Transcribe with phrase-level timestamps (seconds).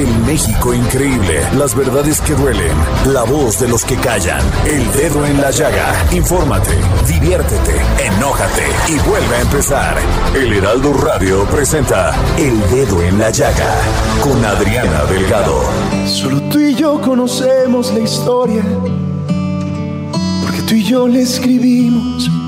[0.00, 1.42] El México increíble.
[1.58, 2.72] Las verdades que duelen.
[3.12, 4.40] La voz de los que callan.
[4.64, 5.92] El dedo en la llaga.
[6.10, 6.70] Infórmate,
[7.06, 9.98] diviértete, enójate y vuelve a empezar.
[10.34, 13.74] El Heraldo Radio presenta El Dedo en la Llaga
[14.22, 15.64] con Adriana Delgado.
[16.06, 18.64] Solo tú y yo conocemos la historia,
[20.42, 22.39] porque tú y yo la escribimos.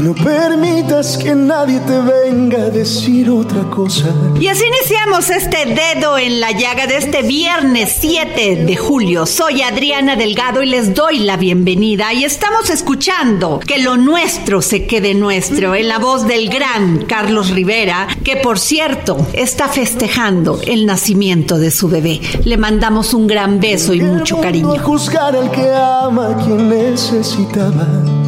[0.00, 4.06] Y no permitas que nadie te venga a decir otra cosa.
[4.40, 9.26] Y así iniciamos este dedo en la llaga de este viernes 7 de julio.
[9.26, 12.14] Soy Adriana Delgado y les doy la bienvenida.
[12.14, 17.50] Y estamos escuchando que lo nuestro se quede nuestro en la voz del gran Carlos
[17.50, 22.22] Rivera, que por cierto está festejando el nacimiento de su bebé.
[22.44, 24.78] Le mandamos un gran beso y mucho cariño.
[24.78, 28.19] Juzgar al que ama a quien necesitaba.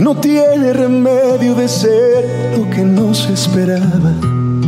[0.00, 4.14] Que no tiene remedio de ser lo que no se esperaba.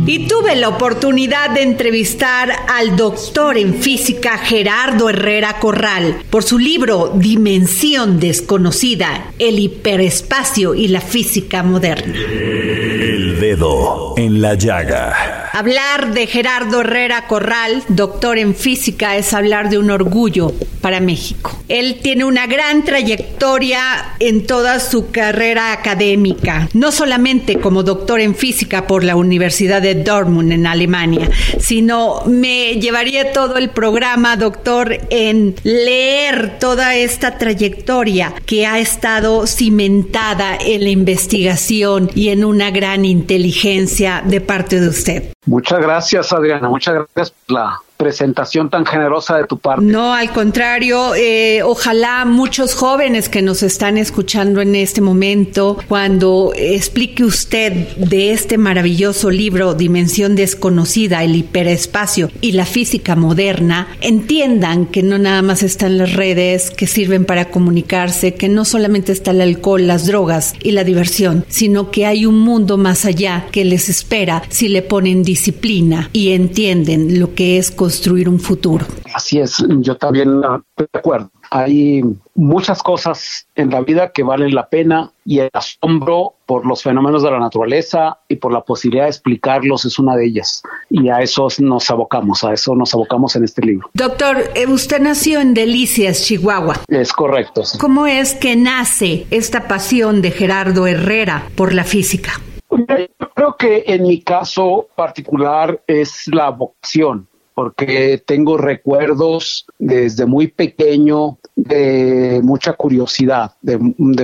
[0.05, 6.59] Y tuve la oportunidad de entrevistar al doctor en física Gerardo Herrera Corral por su
[6.59, 12.13] libro Dimensión desconocida, el hiperespacio y la física moderna.
[12.15, 15.49] El Dedo en la Llaga.
[15.51, 21.57] Hablar de Gerardo Herrera Corral, doctor en física, es hablar de un orgullo para México.
[21.69, 23.79] Él tiene una gran trayectoria
[24.19, 29.95] en toda su carrera académica, no solamente como doctor en física por la Universidad de
[29.95, 38.33] Dortmund en Alemania, sino me llevaría todo el programa, doctor, en leer toda esta trayectoria
[38.45, 44.89] que ha estado cimentada en la investigación y en una gran inteligencia de parte de
[44.89, 45.23] usted.
[45.45, 46.67] Muchas gracias, Adriana.
[46.67, 49.85] Muchas gracias por la presentación tan generosa de tu parte.
[49.85, 56.51] No, al contrario, eh, ojalá muchos jóvenes que nos están escuchando en este momento, cuando
[56.53, 64.85] explique usted de este maravilloso libro, Dimensión desconocida, el hiperespacio y la física moderna, entiendan
[64.87, 69.31] que no nada más están las redes que sirven para comunicarse, que no solamente está
[69.31, 73.63] el alcohol, las drogas y la diversión, sino que hay un mundo más allá que
[73.63, 78.87] les espera si le ponen disciplina y entienden lo que es construir un futuro.
[79.13, 81.29] Así es, yo también ah, estoy de acuerdo.
[81.51, 82.01] Hay
[82.33, 87.21] muchas cosas en la vida que valen la pena y el asombro por los fenómenos
[87.21, 90.63] de la naturaleza y por la posibilidad de explicarlos es una de ellas.
[90.89, 93.87] Y a eso nos abocamos, a eso nos abocamos en este libro.
[93.93, 96.77] Doctor, eh, usted nació en Delicias, Chihuahua.
[96.87, 97.63] Es correcto.
[97.63, 97.77] sí.
[97.77, 102.31] ¿Cómo es que nace esta pasión de Gerardo Herrera por la física?
[102.71, 110.47] Yo creo que en mi caso particular es la vocación, porque tengo recuerdos desde muy
[110.47, 113.77] pequeño de mucha curiosidad, de,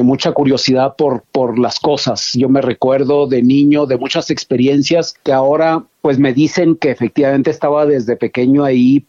[0.03, 2.31] mucha curiosidad por, por las cosas.
[2.33, 7.51] Yo me recuerdo de niño de muchas experiencias que ahora pues me dicen que efectivamente
[7.51, 9.05] estaba desde pequeño ahí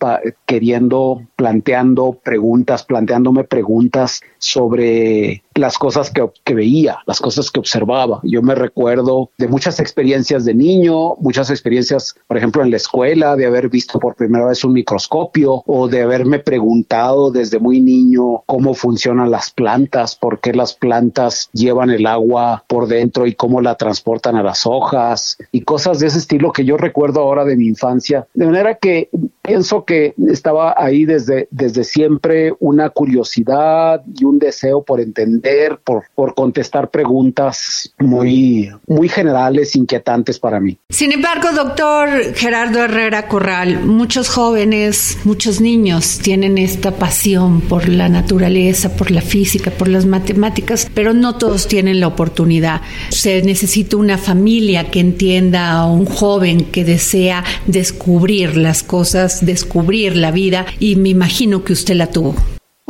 [0.47, 8.21] queriendo, planteando preguntas, planteándome preguntas sobre las cosas que, veía, las cosas que observaba.
[8.25, 13.37] Yo me recuerdo de muchas experiencias de niño, muchas experiencias, por ejemplo, en la escuela,
[13.37, 18.43] de haber visto por primera vez un microscopio o de haberme preguntado desde muy niño
[18.47, 23.61] cómo funcionan las plantas, por qué las plantas llevan el agua por dentro y cómo
[23.61, 27.57] la transportan a las hojas y cosas de ese estilo que yo recuerdo ahora de
[27.57, 28.27] mi infancia.
[28.35, 29.11] De manera que
[29.43, 35.50] pienso que estaba ahí desde, desde siempre una curiosidad y un deseo por entender
[35.85, 40.79] por, por contestar preguntas muy, muy generales, inquietantes para mí.
[40.89, 48.09] Sin embargo, doctor Gerardo Herrera Corral, muchos jóvenes, muchos niños tienen esta pasión por la
[48.09, 52.83] naturaleza, por la física, por las matemáticas, pero no todos tienen la oportunidad.
[53.11, 60.17] Se necesita una familia que entienda a un joven que desea descubrir las cosas, descubrir
[60.17, 62.35] la vida, y me imagino que usted la tuvo.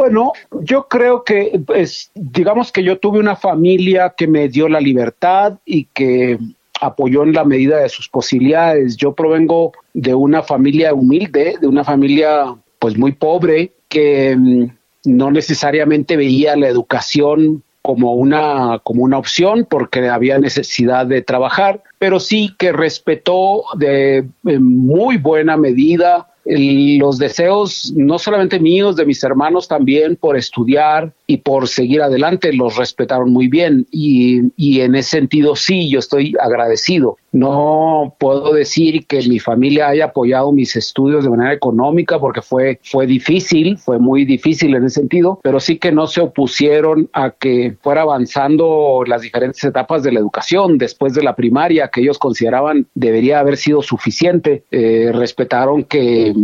[0.00, 0.32] Bueno,
[0.62, 5.58] yo creo que, pues, digamos que yo tuve una familia que me dio la libertad
[5.67, 6.38] y que
[6.81, 8.97] apoyó en la medida de sus posibilidades.
[8.97, 14.70] Yo provengo de una familia humilde, de una familia pues muy pobre, que mm,
[15.05, 21.82] no necesariamente veía la educación como una, como una opción porque había necesidad de trabajar,
[21.99, 29.23] pero sí que respetó de muy buena medida los deseos, no solamente míos, de mis
[29.23, 33.87] hermanos también, por estudiar y por seguir adelante, los respetaron muy bien.
[33.91, 37.19] Y, y en ese sentido, sí, yo estoy agradecido.
[37.32, 42.81] No puedo decir que mi familia haya apoyado mis estudios de manera económica porque fue,
[42.82, 47.31] fue difícil, fue muy difícil en ese sentido, pero sí que no se opusieron a
[47.31, 52.19] que fuera avanzando las diferentes etapas de la educación después de la primaria que ellos
[52.19, 54.65] consideraban debería haber sido suficiente.
[54.71, 56.35] Eh, respetaron que,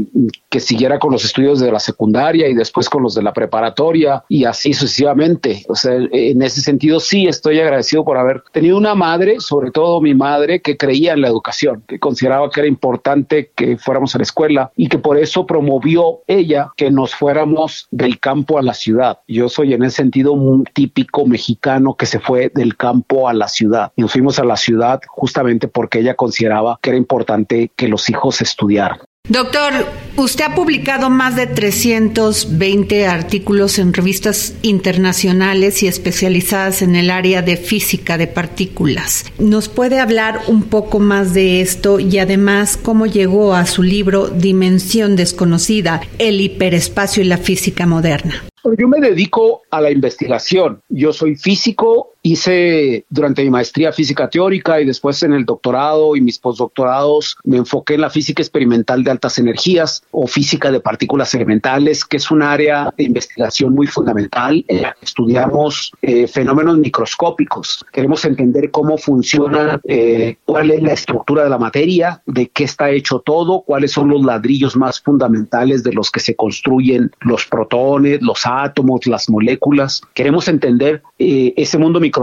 [0.49, 4.25] que siguiera con los estudios de la secundaria y después con los de la preparatoria
[4.29, 5.65] y así sucesivamente.
[5.69, 10.01] O sea, en ese sentido sí estoy agradecido por haber tenido una madre, sobre todo
[10.01, 14.19] mi madre, que creía en la educación, que consideraba que era importante que fuéramos a
[14.19, 18.75] la escuela y que por eso promovió ella que nos fuéramos del campo a la
[18.75, 19.21] ciudad.
[19.29, 23.49] Yo soy en ese sentido un típico mexicano que se fue del campo a la
[23.49, 23.93] ciudad.
[23.97, 28.09] Y nos fuimos a la ciudad justamente porque ella consideraba que era importante que los
[28.11, 28.99] hijos estudiaran.
[29.29, 29.73] Doctor,
[30.17, 37.43] usted ha publicado más de 320 artículos en revistas internacionales y especializadas en el área
[37.43, 39.25] de física de partículas.
[39.41, 44.29] ¿Nos puede hablar un poco más de esto y además cómo llegó a su libro
[44.29, 48.45] Dimensión desconocida, el hiperespacio y la física moderna?
[48.79, 50.83] Yo me dedico a la investigación.
[50.89, 56.21] Yo soy físico, hice durante mi maestría física teórica y después en el doctorado y
[56.21, 61.33] mis postdoctorados me enfoqué en la física experimental de altas energías o física de partículas
[61.35, 64.65] elementales, que es un área de investigación muy fundamental.
[65.01, 67.85] estudiamos eh, fenómenos microscópicos.
[67.93, 72.91] Queremos entender cómo funciona, eh, cuál es la estructura de la materia, de qué está
[72.91, 78.21] hecho todo, cuáles son los ladrillos más fundamentales de los que se construyen los protones,
[78.21, 80.03] los átomos, las moléculas.
[80.13, 82.16] Queremos entender eh, ese mundo microscópico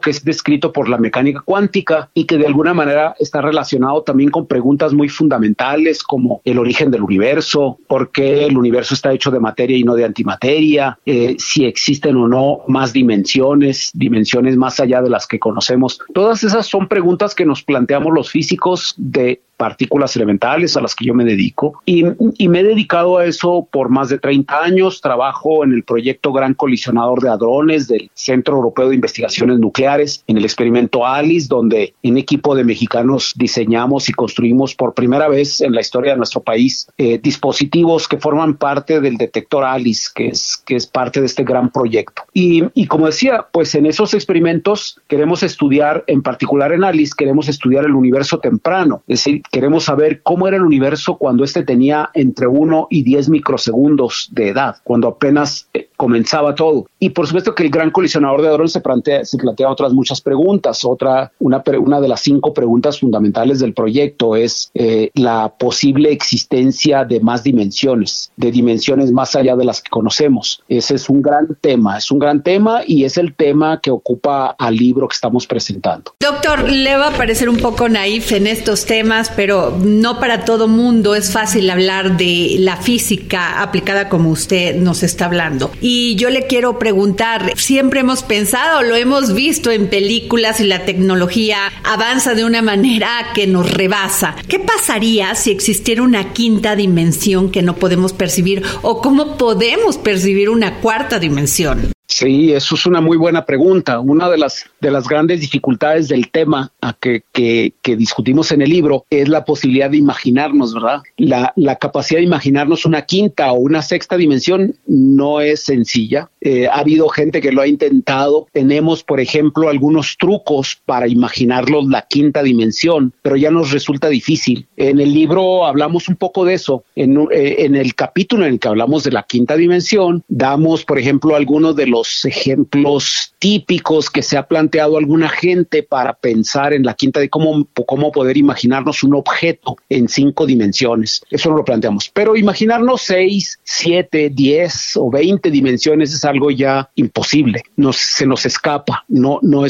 [0.00, 4.30] que es descrito por la mecánica cuántica y que de alguna manera está relacionado también
[4.30, 9.30] con preguntas muy fundamentales como el origen del universo, por qué el universo está hecho
[9.30, 14.80] de materia y no de antimateria, eh, si existen o no más dimensiones, dimensiones más
[14.80, 16.00] allá de las que conocemos.
[16.12, 21.04] Todas esas son preguntas que nos planteamos los físicos de partículas elementales a las que
[21.04, 22.04] yo me dedico y,
[22.38, 25.00] y, me he dedicado a eso por más de 30 años.
[25.00, 30.36] Trabajo en el proyecto Gran Colisionador de Hadrones del Centro Europeo de Investigaciones Nucleares, en
[30.38, 35.72] el experimento ALICE, donde un equipo de mexicanos diseñamos y construimos por primera vez en
[35.72, 40.62] la historia de nuestro país eh, dispositivos que forman parte del detector ALICE, que es,
[40.64, 42.22] que es parte de este gran proyecto.
[42.32, 47.48] Y, y como decía, pues en esos experimentos queremos estudiar, en particular en ALICE, queremos
[47.48, 52.10] estudiar el universo temprano, es decir, queremos saber cómo era el universo cuando este tenía
[52.12, 56.86] entre 1 y 10 microsegundos de edad, cuando apenas eh, comenzaba todo.
[56.98, 59.22] Y por supuesto que el gran colisionador de hadrones se plantea,
[59.68, 60.84] otras muchas preguntas.
[60.84, 67.04] Otra, una, una de las cinco preguntas fundamentales del proyecto es eh, la posible existencia
[67.04, 70.64] de más dimensiones, de dimensiones más allá de las que conocemos.
[70.68, 74.56] Ese es un gran tema, es un gran tema y es el tema que ocupa
[74.58, 76.12] al libro que estamos presentando.
[76.18, 80.68] Doctor, le va a parecer un poco naif en estos temas, pero no para todo
[80.68, 85.70] mundo es fácil hablar de la física aplicada como usted nos está hablando.
[85.80, 90.84] Y yo le quiero preguntar, siempre hemos pensado, lo hemos visto en películas y la
[90.84, 94.36] tecnología avanza de una manera que nos rebasa.
[94.48, 100.50] ¿Qué pasaría si existiera una quinta dimensión que no podemos percibir o cómo podemos percibir
[100.50, 101.93] una cuarta dimensión?
[102.06, 103.98] Sí, eso es una muy buena pregunta.
[104.00, 108.62] Una de las, de las grandes dificultades del tema a que, que, que, discutimos en
[108.62, 111.02] el libro es la posibilidad de imaginarnos, ¿verdad?
[111.16, 116.28] La, la capacidad de imaginarnos una quinta o una sexta dimensión no es sencilla.
[116.44, 118.46] Eh, ha habido gente que lo ha intentado.
[118.52, 124.66] Tenemos, por ejemplo, algunos trucos para imaginarlos la quinta dimensión, pero ya nos resulta difícil.
[124.76, 126.84] En el libro hablamos un poco de eso.
[126.96, 130.98] En, eh, en el capítulo en el que hablamos de la quinta dimensión, damos, por
[130.98, 136.82] ejemplo, algunos de los ejemplos típicos que se ha planteado alguna gente para pensar en
[136.82, 141.20] la quinta de cómo, cómo poder imaginarnos un objeto en cinco dimensiones.
[141.28, 142.10] Eso no lo planteamos.
[142.14, 147.64] Pero imaginarnos seis, siete, diez o veinte dimensiones es algo ya imposible.
[147.76, 149.04] Nos, se nos escapa.
[149.08, 149.66] No, no,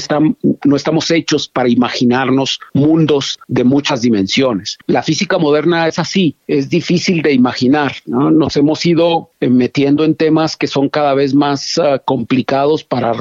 [0.64, 4.78] no estamos hechos para imaginarnos mundos de muchas dimensiones.
[4.86, 6.36] La física moderna es así.
[6.46, 7.96] Es difícil de imaginar.
[8.06, 13.12] Nos hemos ido metiendo en temas que son cada vez más uh, complicados para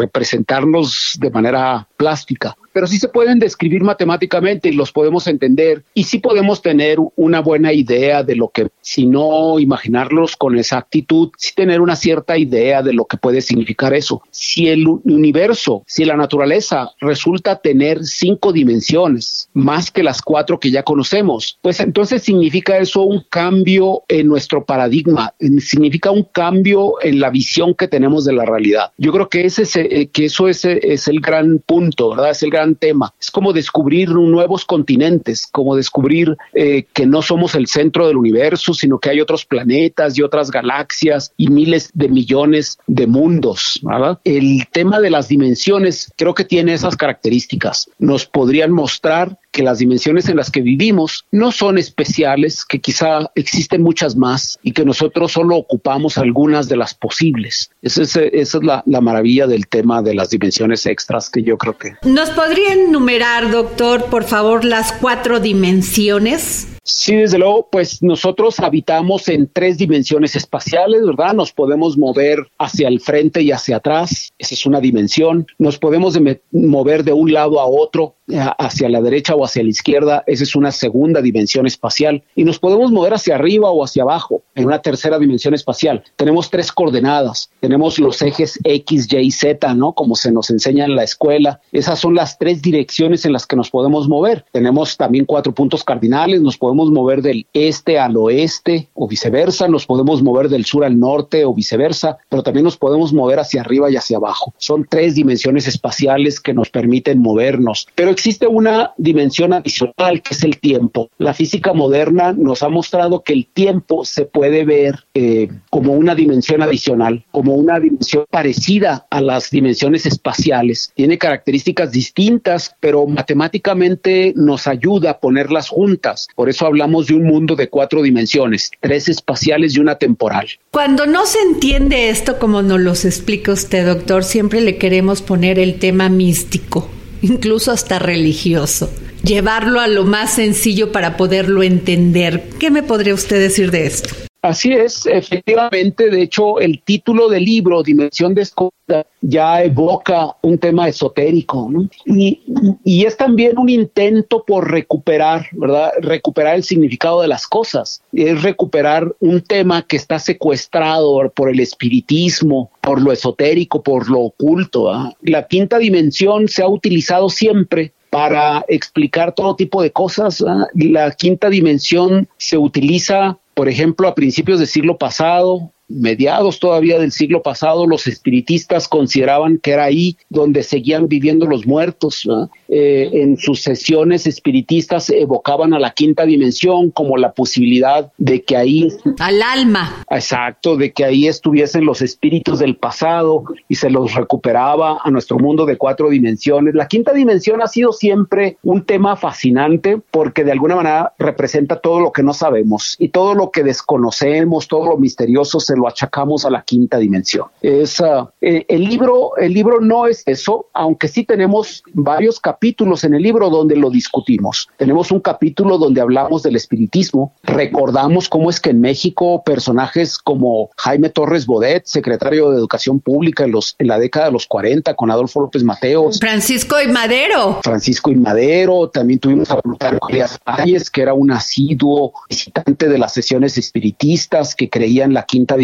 [1.19, 6.19] de manera plástica pero sí se pueden describir matemáticamente y los podemos entender y sí
[6.19, 11.81] podemos tener una buena idea de lo que, si no imaginarlos con exactitud, sí tener
[11.81, 14.21] una cierta idea de lo que puede significar eso.
[14.31, 20.71] Si el universo, si la naturaleza resulta tener cinco dimensiones más que las cuatro que
[20.71, 27.19] ya conocemos, pues entonces significa eso un cambio en nuestro paradigma, significa un cambio en
[27.19, 28.91] la visión que tenemos de la realidad.
[28.97, 32.31] Yo creo que ese eh, que eso es, es el gran punto, ¿verdad?
[32.31, 33.13] Es el gran tema.
[33.19, 38.73] Es como descubrir nuevos continentes, como descubrir eh, que no somos el centro del universo,
[38.73, 43.81] sino que hay otros planetas y otras galaxias y miles de millones de mundos.
[44.23, 47.89] El tema de las dimensiones creo que tiene esas características.
[47.99, 53.31] Nos podrían mostrar que las dimensiones en las que vivimos no son especiales, que quizá
[53.35, 57.69] existen muchas más y que nosotros solo ocupamos algunas de las posibles.
[57.81, 61.57] Esa es, esa es la, la, maravilla del tema de las dimensiones extras que yo
[61.57, 61.93] creo que...
[62.03, 66.72] ¿Nos podría enumerar, doctor, por favor, las cuatro dimensiones?
[66.85, 71.33] Sí, desde luego, pues nosotros habitamos en tres dimensiones espaciales, ¿verdad?
[71.33, 75.47] Nos podemos mover hacia el frente y hacia atrás, esa es una dimensión.
[75.57, 76.19] Nos podemos
[76.51, 78.15] mover de un lado a otro,
[78.57, 82.21] hacia la derecha o hacia la izquierda, esa es una segunda dimensión espacial.
[82.35, 86.03] Y nos podemos mover hacia arriba o hacia abajo, en una tercera dimensión espacial.
[86.17, 89.93] Tenemos tres coordenadas, tenemos los ejes X, Y y Z, ¿no?
[89.93, 91.61] Como se nos enseña en la escuela.
[91.71, 94.43] Esas son las tres direcciones en las que nos podemos mover.
[94.51, 99.67] Tenemos también cuatro puntos cardinales, nos podemos podemos mover del este al oeste o viceversa,
[99.67, 103.61] nos podemos mover del sur al norte o viceversa, pero también nos podemos mover hacia
[103.61, 104.55] arriba y hacia abajo.
[104.57, 110.43] Son tres dimensiones espaciales que nos permiten movernos, pero existe una dimensión adicional que es
[110.43, 111.11] el tiempo.
[111.19, 116.15] La física moderna nos ha mostrado que el tiempo se puede ver eh, como una
[116.15, 120.91] dimensión adicional, como una dimensión parecida a las dimensiones espaciales.
[120.95, 126.27] Tiene características distintas, pero matemáticamente nos ayuda a ponerlas juntas.
[126.35, 130.47] Por eso hablamos de un mundo de cuatro dimensiones, tres espaciales y una temporal.
[130.71, 135.59] Cuando no se entiende esto como nos lo explica usted, doctor, siempre le queremos poner
[135.59, 136.89] el tema místico,
[137.21, 138.89] incluso hasta religioso
[139.23, 142.49] llevarlo a lo más sencillo para poderlo entender.
[142.59, 144.13] ¿Qué me podría usted decir de esto?
[144.43, 150.89] Así es, efectivamente, de hecho, el título del libro, Dimensión Desconocida, ya evoca un tema
[150.89, 151.87] esotérico, ¿no?
[152.05, 155.93] y, es también un intento por recuperar, ¿verdad?
[156.01, 161.61] Recuperar el significado de las cosas, es recuperar un tema que está secuestrado por el
[161.61, 164.91] espiritismo, por lo esotérico, por lo oculto.
[164.91, 165.13] ¿ah?
[165.21, 170.43] La quinta dimensión se ha utilizado siempre para explicar todo tipo de cosas.
[170.45, 170.67] ¿ah?
[170.75, 177.11] La quinta dimensión se utiliza por ejemplo, a principios del siglo pasado, mediados todavía del
[177.11, 182.27] siglo pasado, los espiritistas consideraban que era ahí donde seguían viviendo los muertos.
[182.69, 188.57] Eh, en sus sesiones espiritistas evocaban a la quinta dimensión como la posibilidad de que
[188.57, 188.87] ahí...
[189.19, 190.03] Al alma.
[190.09, 195.37] Exacto, de que ahí estuviesen los espíritus del pasado y se los recuperaba a nuestro
[195.37, 196.73] mundo de cuatro dimensiones.
[196.73, 201.99] La quinta dimensión ha sido siempre un tema fascinante porque de alguna manera representa todo
[201.99, 206.45] lo que no sabemos y todo lo que desconocemos, todo lo misterioso se lo achacamos
[206.45, 207.47] a la quinta dimensión.
[207.61, 213.13] Es, uh, el, libro, el libro no es eso, aunque sí tenemos varios capítulos en
[213.13, 214.69] el libro donde lo discutimos.
[214.77, 220.69] Tenemos un capítulo donde hablamos del espiritismo, recordamos cómo es que en México personajes como
[220.77, 224.93] Jaime Torres Bodet, secretario de Educación Pública en, los, en la década de los 40
[224.95, 226.19] con Adolfo López Mateos.
[226.19, 227.59] Francisco y Madero.
[227.63, 230.09] Francisco y Madero, también tuvimos a Plutarco
[230.45, 235.55] Valles, que era un asiduo visitante de las sesiones espiritistas que creía en la quinta
[235.55, 235.62] dimensión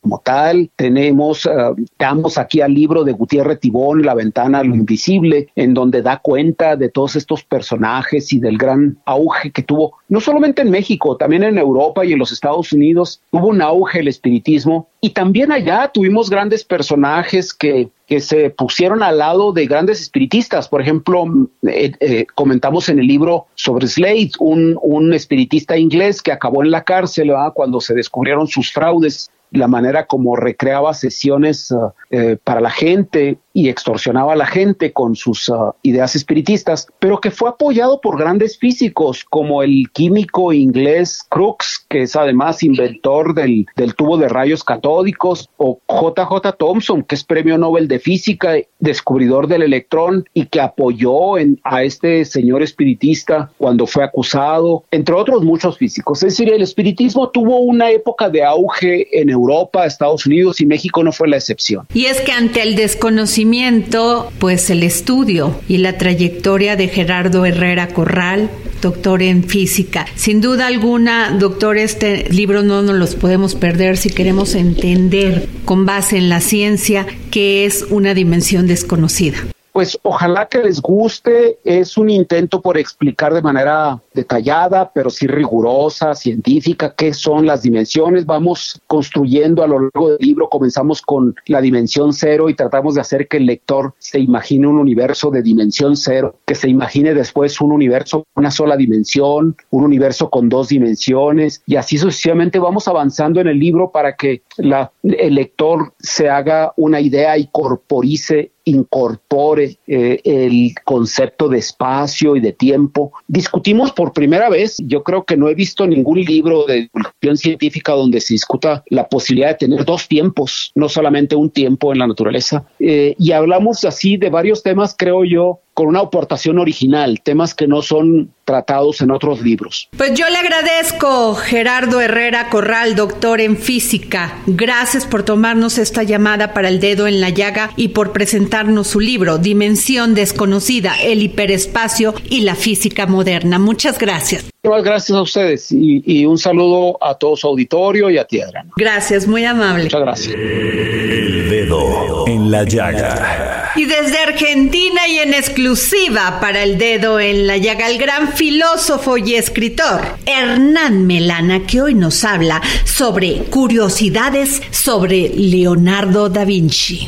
[0.00, 0.70] como tal.
[0.76, 5.74] Tenemos, uh, damos aquí al libro de Gutiérrez Tibón, La ventana a lo invisible, en
[5.74, 10.62] donde da cuenta de todos estos personajes y del gran auge que tuvo, no solamente
[10.62, 14.88] en México, también en Europa y en los Estados Unidos, hubo un auge el espiritismo
[15.04, 20.68] Y también allá tuvimos grandes personajes que, que se pusieron al lado de grandes espiritistas.
[20.68, 21.24] Por ejemplo,
[21.66, 26.70] eh, eh, comentamos en el libro sobre Slade, un, un espiritista inglés que acabó en
[26.70, 32.60] la cárcel cuando se descubrieron sus fraudes la manera como recreaba sesiones uh, eh, para
[32.60, 37.50] la gente y extorsionaba a la gente con sus uh, ideas espiritistas, pero que fue
[37.50, 43.94] apoyado por grandes físicos como el químico inglés Crookes, que es además inventor del, del
[43.94, 49.62] tubo de rayos catódicos, o JJ Thomson, que es premio Nobel de Física, descubridor del
[49.62, 55.78] electrón y que apoyó en, a este señor espiritista cuando fue acusado, entre otros muchos
[55.78, 56.22] físicos.
[56.22, 59.41] Es decir, el espiritismo tuvo una época de auge en Europa,
[59.84, 61.86] Estados Unidos y México no fue la excepción.
[61.94, 67.88] Y es que ante el desconocimiento, pues el estudio y la trayectoria de Gerardo Herrera
[67.88, 70.06] Corral, doctor en física.
[70.14, 75.86] Sin duda alguna, doctor, este libro no nos los podemos perder si queremos entender con
[75.86, 79.38] base en la ciencia qué es una dimensión desconocida
[79.72, 81.58] pues ojalá que les guste.
[81.64, 87.62] Es un intento por explicar de manera detallada, pero sí rigurosa, científica, qué son las
[87.62, 88.26] dimensiones.
[88.26, 93.00] Vamos construyendo a lo largo del libro, comenzamos con la dimensión cero y tratamos de
[93.00, 97.60] hacer que el lector se imagine un universo de dimensión cero, que se imagine después
[97.60, 103.40] un universo, una sola dimensión, un universo con dos dimensiones y así sucesivamente vamos avanzando
[103.40, 109.78] en el libro para que la, el lector se haga una idea y corporice incorpore
[109.86, 113.12] eh, el concepto de espacio y de tiempo.
[113.26, 117.92] Discutimos por primera vez, yo creo que no he visto ningún libro de divulgación científica
[117.92, 122.06] donde se discuta la posibilidad de tener dos tiempos, no solamente un tiempo en la
[122.06, 122.64] naturaleza.
[122.78, 127.66] Eh, y hablamos así de varios temas, creo yo, con una aportación original, temas que
[127.66, 129.88] no son tratados en otros libros.
[129.96, 134.38] Pues yo le agradezco, Gerardo Herrera Corral, doctor en física.
[134.46, 139.00] Gracias por tomarnos esta llamada para el dedo en la llaga y por presentarnos su
[139.00, 143.58] libro, Dimensión desconocida, el hiperespacio y la física moderna.
[143.58, 144.44] Muchas gracias.
[144.64, 148.64] Muchas gracias a ustedes y, un saludo a todo su auditorio y a Tierra.
[148.76, 149.84] Gracias, muy amable.
[149.84, 150.34] Muchas gracias.
[150.34, 153.61] El dedo en la llaga.
[153.74, 159.16] Y desde Argentina y en exclusiva para el dedo en la llaga, el gran filósofo
[159.16, 167.06] y escritor Hernán Melana, que hoy nos habla sobre curiosidades sobre Leonardo da Vinci.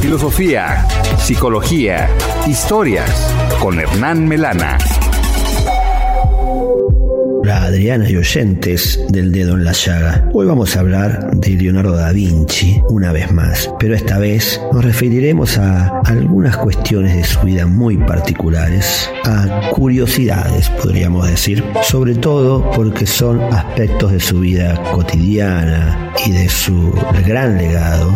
[0.00, 0.86] Filosofía,
[1.18, 2.08] psicología,
[2.46, 3.10] historias
[3.60, 4.78] con Hernán Melana.
[7.46, 10.28] Adriana y oyentes del dedo en la llaga.
[10.32, 14.84] Hoy vamos a hablar de Leonardo da Vinci una vez más, pero esta vez nos
[14.84, 22.70] referiremos a algunas cuestiones de su vida muy particulares, a curiosidades podríamos decir, sobre todo
[22.72, 26.92] porque son aspectos de su vida cotidiana y de su
[27.26, 28.12] gran legado,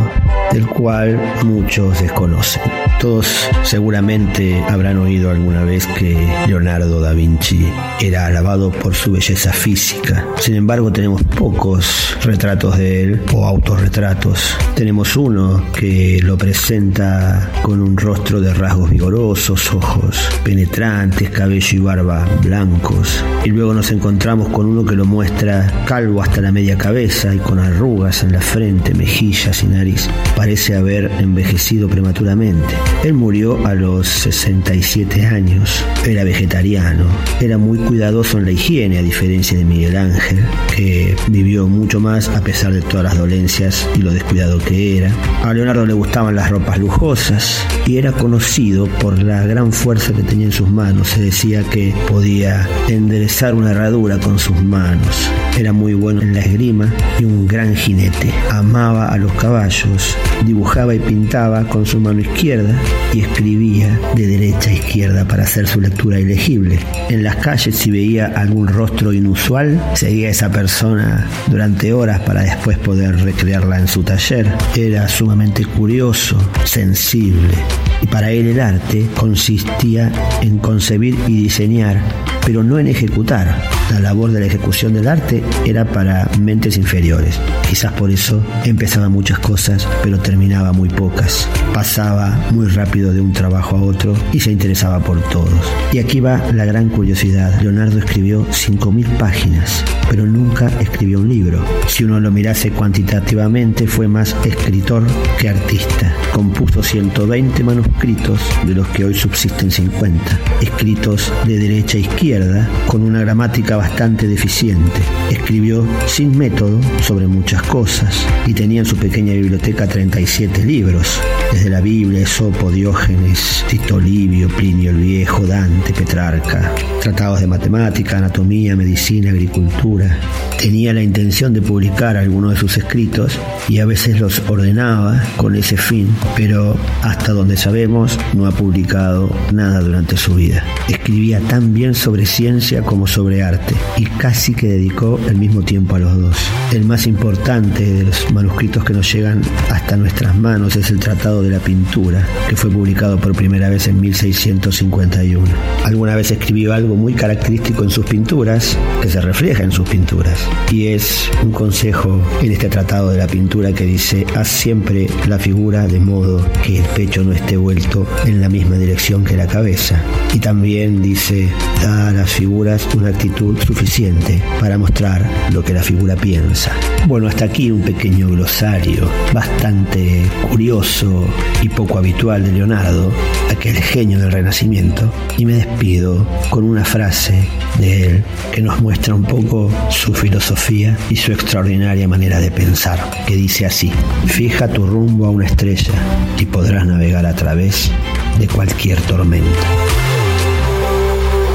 [0.53, 2.63] del cual muchos desconocen.
[3.01, 6.17] Todos seguramente habrán oído alguna vez que
[6.47, 7.67] Leonardo da Vinci
[8.01, 10.27] era alabado por su belleza física.
[10.39, 14.57] Sin embargo, tenemos pocos retratos de él o autorretratos.
[14.75, 21.81] Tenemos uno que lo presenta con un rostro de rasgos vigorosos, ojos penetrantes, cabello y
[21.81, 23.25] barba blancos.
[23.45, 27.39] Y luego nos encontramos con uno que lo muestra calvo hasta la media cabeza y
[27.39, 30.09] con arrugas en la frente, mejillas y nariz.
[30.37, 32.75] Parece haber envejecido prematuramente.
[33.05, 35.85] Él murió a los 67 años.
[36.07, 37.05] Era vegetariano.
[37.41, 42.41] Era muy cuidadoso en la higiene, diferencia de Miguel Ángel, que vivió mucho más a
[42.41, 45.13] pesar de todas las dolencias y lo descuidado que era.
[45.43, 50.23] A Leonardo le gustaban las ropas lujosas y era conocido por la gran fuerza que
[50.23, 51.09] tenía en sus manos.
[51.09, 55.31] Se decía que podía enderezar una herradura con sus manos.
[55.59, 58.33] Era muy bueno en la esgrima y un gran jinete.
[58.51, 62.75] Amaba a los caballos, dibujaba y pintaba con su mano izquierda
[63.13, 66.79] y escribía de derecha a izquierda para hacer su lectura ilegible.
[67.09, 72.43] En las calles si veía algún rostro inusual, seguía a esa persona durante horas para
[72.43, 74.47] después poder recrearla en su taller.
[74.77, 77.55] Era sumamente curioso, sensible,
[78.01, 82.01] y para él el arte consistía en concebir y diseñar,
[82.45, 83.82] pero no en ejecutar.
[83.93, 87.39] La labor de la ejecución del arte era para mentes inferiores.
[87.69, 91.47] Quizás por eso empezaba muchas cosas, pero terminaba muy pocas.
[91.75, 95.53] Pasaba muy rápido de un trabajo a otro y se interesaba por todos.
[95.93, 97.61] Y aquí va la gran curiosidad.
[97.61, 101.63] Leonardo escribió 5.000 páginas, pero nunca escribió un libro.
[101.87, 105.03] Si uno lo mirase cuantitativamente, fue más escritor
[105.39, 106.15] que artista.
[106.33, 113.03] Compuso 120 manuscritos, de los que hoy subsisten 50, escritos de derecha a izquierda, con
[113.03, 115.01] una gramática bastante deficiente.
[115.29, 118.15] Escribió sin método sobre muchas cosas
[118.47, 121.21] y tenía en su pequeña biblioteca 37 libros,
[121.53, 128.19] desde la Biblia, Esopo, Diógenes, Tito Livio, Plinio el Viejo, Dante, Petrarca, tratados de matemática,
[128.19, 130.17] anatomía, medicina, agricultura.
[130.61, 133.37] Tenía la intención de publicar algunos de sus escritos
[133.69, 139.35] y a veces los ordenaba con ese fin, pero hasta donde sabemos no ha publicado
[139.53, 140.65] nada durante su vida.
[140.89, 145.97] Escribía tan bien sobre ciencia como sobre arte y casi que dedicó el mismo tiempo
[145.97, 146.37] a los dos.
[146.73, 151.43] El más importante de los manuscritos que nos llegan hasta nuestras manos es el Tratado
[151.43, 155.47] de la Pintura, que fue publicado por primera vez en 1651.
[155.85, 160.39] Alguna vez escribió algo muy característico en sus pinturas, que se refleja en sus pinturas,
[160.71, 165.39] y es un consejo en este Tratado de la Pintura que dice, haz siempre la
[165.39, 169.47] figura de modo que el pecho no esté vuelto en la misma dirección que la
[169.47, 170.03] cabeza.
[170.33, 171.49] Y también dice,
[171.83, 176.73] da a las figuras una actitud suficiente para mostrar lo que la figura piensa.
[177.07, 181.25] Bueno, hasta aquí un pequeño glosario bastante curioso
[181.63, 183.13] y poco habitual de Leonardo,
[183.51, 187.49] aquel genio del Renacimiento, y me despido con una frase
[187.79, 192.99] de él que nos muestra un poco su filosofía y su extraordinaria manera de pensar,
[193.27, 193.91] que dice así,
[194.27, 195.95] fija tu rumbo a una estrella
[196.39, 197.91] y podrás navegar a través
[198.39, 199.67] de cualquier tormenta.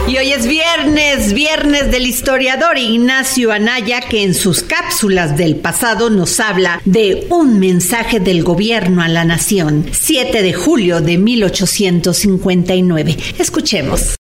[0.08, 0.48] Y hoy es
[0.84, 7.28] viernes, viernes del historiador Ignacio Anaya, que en sus cápsulas del pasado nos habla de
[7.30, 13.18] un mensaje del gobierno a la nación, 7 de julio de 1859.
[13.40, 14.16] Escuchemos.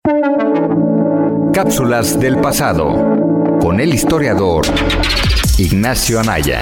[1.53, 4.65] Cápsulas del pasado con el historiador
[5.57, 6.61] Ignacio Anaya.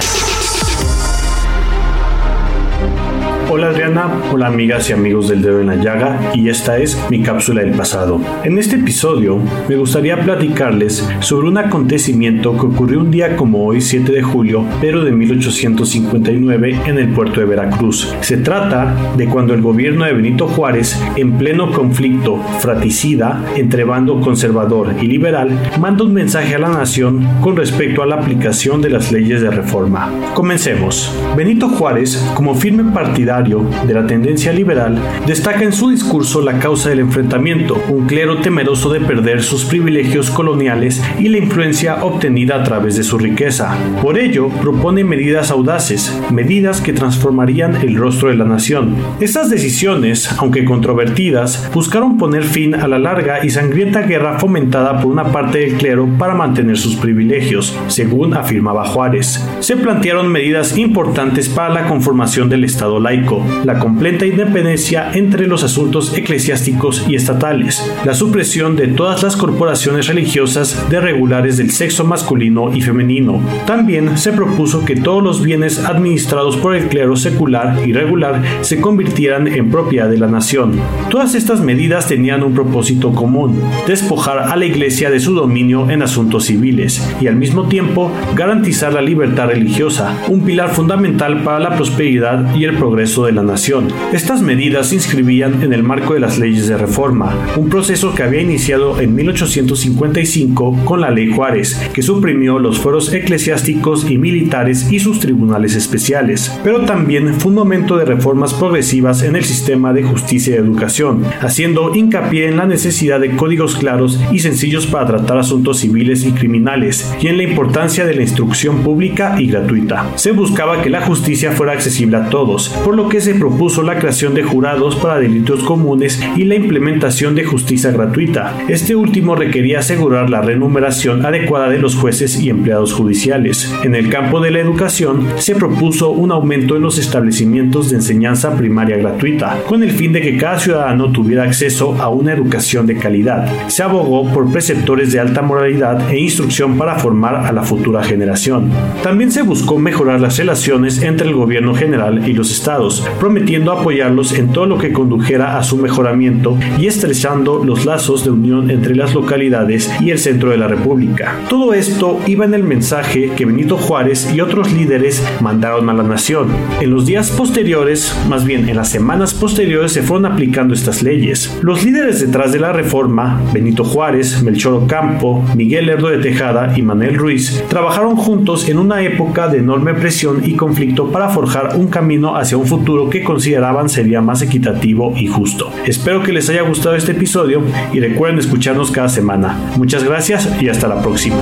[3.58, 7.24] Hola Adriana, hola amigas y amigos del dedo en la llaga y esta es mi
[7.24, 8.20] cápsula del pasado.
[8.44, 9.40] En este episodio
[9.70, 14.66] me gustaría platicarles sobre un acontecimiento que ocurrió un día como hoy 7 de julio
[14.82, 18.14] pero de 1859 en el puerto de Veracruz.
[18.20, 24.20] Se trata de cuando el gobierno de Benito Juárez en pleno conflicto fratricida entre bando
[24.20, 28.90] conservador y liberal manda un mensaje a la nación con respecto a la aplicación de
[28.90, 30.12] las leyes de reforma.
[30.34, 31.10] Comencemos.
[31.38, 36.90] Benito Juárez como firme partidario de la tendencia liberal, destaca en su discurso la causa
[36.90, 42.64] del enfrentamiento, un clero temeroso de perder sus privilegios coloniales y la influencia obtenida a
[42.64, 43.78] través de su riqueza.
[44.02, 48.96] Por ello, propone medidas audaces, medidas que transformarían el rostro de la nación.
[49.20, 55.12] Estas decisiones, aunque controvertidas, buscaron poner fin a la larga y sangrienta guerra fomentada por
[55.12, 59.48] una parte del clero para mantener sus privilegios, según afirmaba Juárez.
[59.60, 65.64] Se plantearon medidas importantes para la conformación del Estado laico la completa independencia entre los
[65.64, 72.04] asuntos eclesiásticos y estatales, la supresión de todas las corporaciones religiosas de regulares del sexo
[72.04, 73.42] masculino y femenino.
[73.66, 78.80] También se propuso que todos los bienes administrados por el clero secular y regular se
[78.82, 80.80] convirtieran en propiedad de la nación.
[81.10, 86.02] Todas estas medidas tenían un propósito común, despojar a la iglesia de su dominio en
[86.02, 91.76] asuntos civiles y al mismo tiempo garantizar la libertad religiosa, un pilar fundamental para la
[91.76, 93.88] prosperidad y el progreso de la nación.
[94.12, 98.24] Estas medidas se inscribían en el marco de las leyes de reforma, un proceso que
[98.24, 104.92] había iniciado en 1855 con la Ley Juárez, que suprimió los fueros eclesiásticos y militares
[104.92, 109.94] y sus tribunales especiales, pero también fue un momento de reformas progresivas en el sistema
[109.94, 115.08] de justicia y educación, haciendo hincapié en la necesidad de códigos claros y sencillos para
[115.08, 120.12] tratar asuntos civiles y criminales, y en la importancia de la instrucción pública y gratuita.
[120.16, 124.00] Se buscaba que la justicia fuera accesible a todos, por lo que se propuso la
[124.00, 128.58] creación de jurados para delitos comunes y la implementación de justicia gratuita.
[128.68, 133.74] Este último requería asegurar la renumeración adecuada de los jueces y empleados judiciales.
[133.84, 138.56] En el campo de la educación, se propuso un aumento en los establecimientos de enseñanza
[138.56, 142.98] primaria gratuita, con el fin de que cada ciudadano tuviera acceso a una educación de
[142.98, 143.50] calidad.
[143.68, 148.70] Se abogó por preceptores de alta moralidad e instrucción para formar a la futura generación.
[149.04, 154.34] También se buscó mejorar las relaciones entre el gobierno general y los estados prometiendo apoyarlos
[154.34, 158.96] en todo lo que condujera a su mejoramiento y estrechando los lazos de unión entre
[158.96, 161.36] las localidades y el centro de la República.
[161.50, 166.04] Todo esto iba en el mensaje que Benito Juárez y otros líderes mandaron a la
[166.04, 166.48] nación.
[166.82, 171.58] En los días posteriores, más bien en las semanas posteriores, se fueron aplicando estas leyes.
[171.62, 176.82] Los líderes detrás de la reforma, Benito Juárez, Melchor Ocampo, Miguel Lerdo de Tejada y
[176.82, 181.88] Manuel Ruiz, trabajaron juntos en una época de enorme presión y conflicto para forjar un
[181.88, 185.72] camino hacia un futuro que consideraban sería más equitativo y justo.
[185.86, 189.58] Espero que les haya gustado este episodio y recuerden escucharnos cada semana.
[189.76, 191.42] Muchas gracias y hasta la próxima.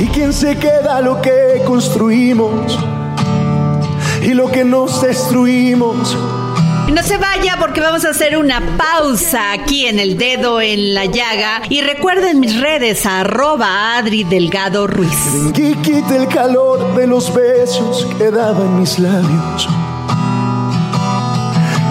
[0.00, 2.78] ¿Y quién se queda lo que construimos?
[4.22, 6.16] Y lo que nos destruimos
[6.92, 11.06] no se vaya porque vamos a hacer una pausa aquí en el dedo en la
[11.06, 11.62] llaga.
[11.68, 15.52] Y recuerden mis redes, arroba Adri Delgado Ruiz.
[15.54, 19.68] Que quite el calor de los besos que daban mis labios.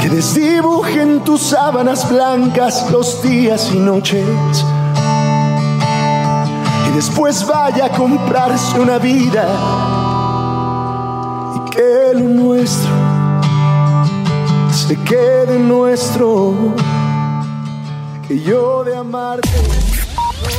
[0.01, 4.25] Que desdibujen tus sábanas blancas los días y noches.
[6.89, 9.90] Y después vaya a comprarse una vida.
[14.91, 16.53] Se quede nuestro,
[18.27, 19.70] que yo de amarte.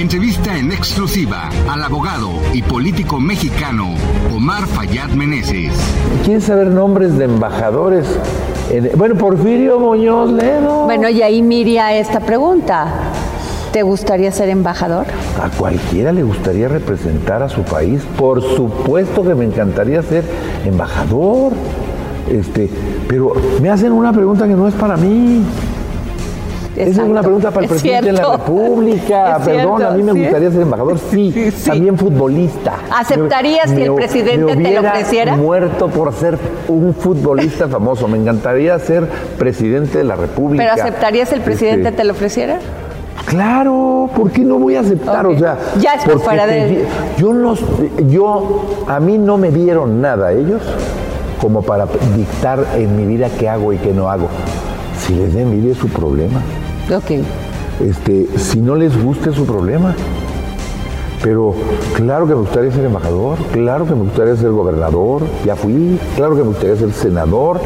[0.00, 3.94] entrevista en exclusiva al abogado y político mexicano
[4.34, 5.74] Omar Fayad Meneses.
[6.24, 8.06] ¿Quieren saber nombres de embajadores?
[8.96, 10.84] Bueno, Porfirio Muñoz Ledo.
[10.84, 12.86] Bueno, y ahí miria esta pregunta.
[13.72, 15.06] ¿Te gustaría ser embajador?
[15.40, 18.02] A cualquiera le gustaría representar a su país.
[18.16, 20.24] Por supuesto que me encantaría ser
[20.64, 21.52] embajador.
[22.30, 22.70] Este,
[23.06, 25.42] pero me hacen una pregunta que no es para mí.
[26.76, 29.38] Esa es una pregunta para el presidente de la República.
[29.44, 32.74] Perdón, a mí me gustaría ser embajador, sí, también futbolista.
[32.96, 35.36] ¿Aceptarías si el presidente te lo ofreciera?
[35.36, 38.06] muerto por ser un futbolista famoso.
[38.08, 39.06] Me encantaría ser
[39.38, 40.62] presidente de la República.
[40.62, 42.58] ¿Pero aceptarías el presidente este, te lo ofreciera?
[43.26, 45.26] Claro, ¿por qué no voy a aceptar?
[45.26, 46.84] O sea, ya es fuera de
[47.18, 47.54] yo no,
[48.08, 50.62] yo a mí no me dieron nada ellos
[51.40, 54.28] como para dictar en mi vida qué hago y qué no hago.
[55.10, 56.40] Si les da envidia es su problema.
[56.94, 57.10] Ok.
[57.80, 59.92] Este, si no les gusta es su problema.
[61.20, 61.52] Pero
[61.94, 66.36] claro que me gustaría ser embajador, claro que me gustaría ser gobernador, ya fui, claro
[66.36, 67.60] que me gustaría ser senador.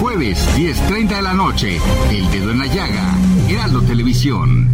[0.00, 1.78] Jueves, 10.30 de la noche,
[2.10, 3.31] El Dedo en la Llaga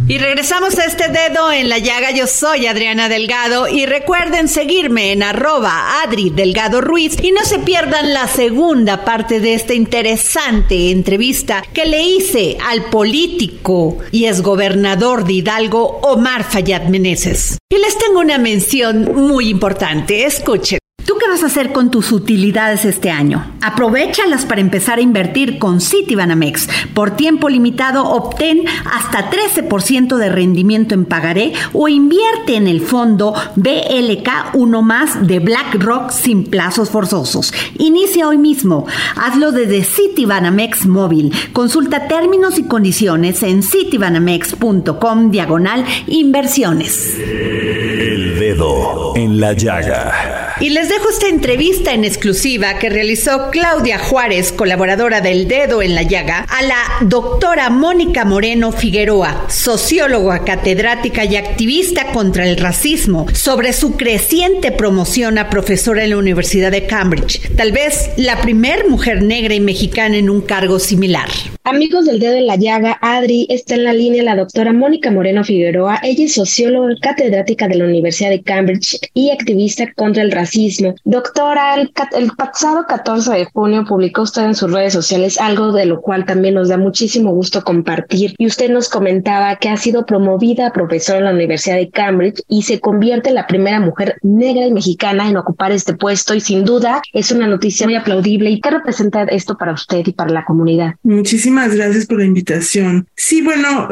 [0.07, 2.11] Y regresamos a este dedo en la llaga.
[2.11, 7.59] Yo soy Adriana Delgado y recuerden seguirme en arroba Adri Delgado Ruiz y no se
[7.59, 15.25] pierdan la segunda parte de esta interesante entrevista que le hice al político y exgobernador
[15.25, 17.57] de Hidalgo Omar Fayad Meneses.
[17.69, 20.25] Y les tengo una mención muy importante.
[20.25, 20.79] Escuchen.
[21.19, 23.45] ¿Tú qué vas a hacer con tus utilidades este año?
[23.61, 26.69] Aprovechalas para empezar a invertir con Citibanamex.
[26.93, 33.33] Por tiempo limitado obtén hasta 13% de rendimiento en pagaré o invierte en el fondo
[33.57, 37.53] BLK 1 más de BlackRock sin plazos forzosos.
[37.77, 38.85] Inicia hoy mismo.
[39.17, 41.33] Hazlo desde Citibanamex móvil.
[41.51, 47.19] Consulta términos y condiciones en citibanamex.com diagonal inversiones.
[47.19, 50.55] El dedo en la llaga.
[50.61, 55.95] Y les dejo esta entrevista en exclusiva que realizó Claudia Juárez, colaboradora del Dedo en
[55.95, 63.27] la Llaga, a la doctora Mónica Moreno Figueroa, socióloga, catedrática y activista contra el racismo,
[63.33, 68.87] sobre su creciente promoción a profesora en la Universidad de Cambridge, tal vez la primer
[68.87, 71.29] mujer negra y mexicana en un cargo similar.
[71.63, 75.43] Amigos del dedo en la llaga, Adri, está en la línea la doctora Mónica Moreno
[75.43, 75.99] Figueroa.
[76.01, 80.95] Ella es socióloga, catedrática de la Universidad de Cambridge y activista contra el racismo racismo.
[81.05, 81.91] Doctora, el,
[82.37, 86.55] pasado 14 de junio publicó usted en sus redes sociales algo de lo cual también
[86.55, 91.25] nos da muchísimo gusto compartir y usted nos comentaba que ha sido promovida profesora en
[91.25, 95.37] la Universidad de Cambridge y se convierte en la primera mujer negra y mexicana en
[95.37, 98.49] ocupar este puesto y sin duda es una noticia muy aplaudible.
[98.49, 100.95] ¿Y qué representa esto para usted y para la comunidad?
[101.03, 103.07] Muchísimas gracias por la invitación.
[103.15, 103.89] Sí, bueno,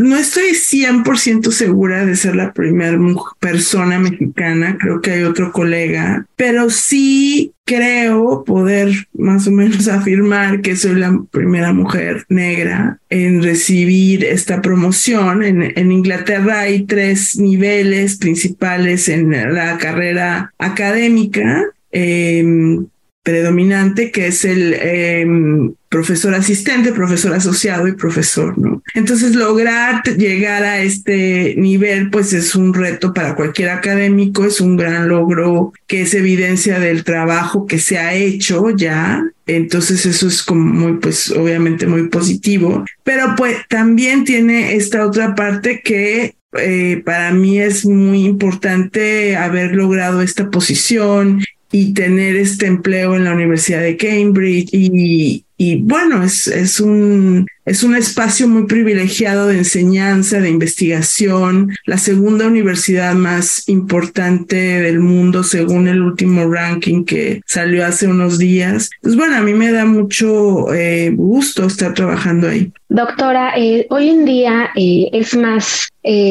[0.00, 2.98] no estoy 100% segura de ser la primera
[3.40, 10.62] persona mexicana, creo que hay otro colega, pero sí creo poder más o menos afirmar
[10.62, 15.42] que soy la primera mujer negra en recibir esta promoción.
[15.42, 21.64] En, Inglaterra hay tres niveles principales en la carrera académica.
[21.90, 22.86] Em,
[23.26, 28.84] predominante, que es el em, profesor asistente, profesor asociado y profesor, ¿no?
[28.94, 34.76] Entonces, lograr llegar a este nivel, pues es un reto para cualquier académico, es un
[34.76, 39.28] gran logro que es evidencia del trabajo que se ha hecho ya.
[39.48, 42.84] Entonces, eso es como muy, pues, obviamente muy positivo.
[43.02, 49.74] Pero pues también tiene esta otra parte que eh, para mí es muy importante haber
[49.74, 51.42] logrado esta posición
[51.78, 57.46] y tener este empleo en la Universidad de Cambridge y, y bueno, es, es, un,
[57.66, 65.00] es un espacio muy privilegiado de enseñanza, de investigación, la segunda universidad más importante del
[65.00, 68.90] mundo según el último ranking que salió hace unos días.
[69.02, 72.72] Pues bueno, a mí me da mucho eh, gusto estar trabajando ahí.
[72.88, 75.88] Doctora, eh, hoy en día eh, es más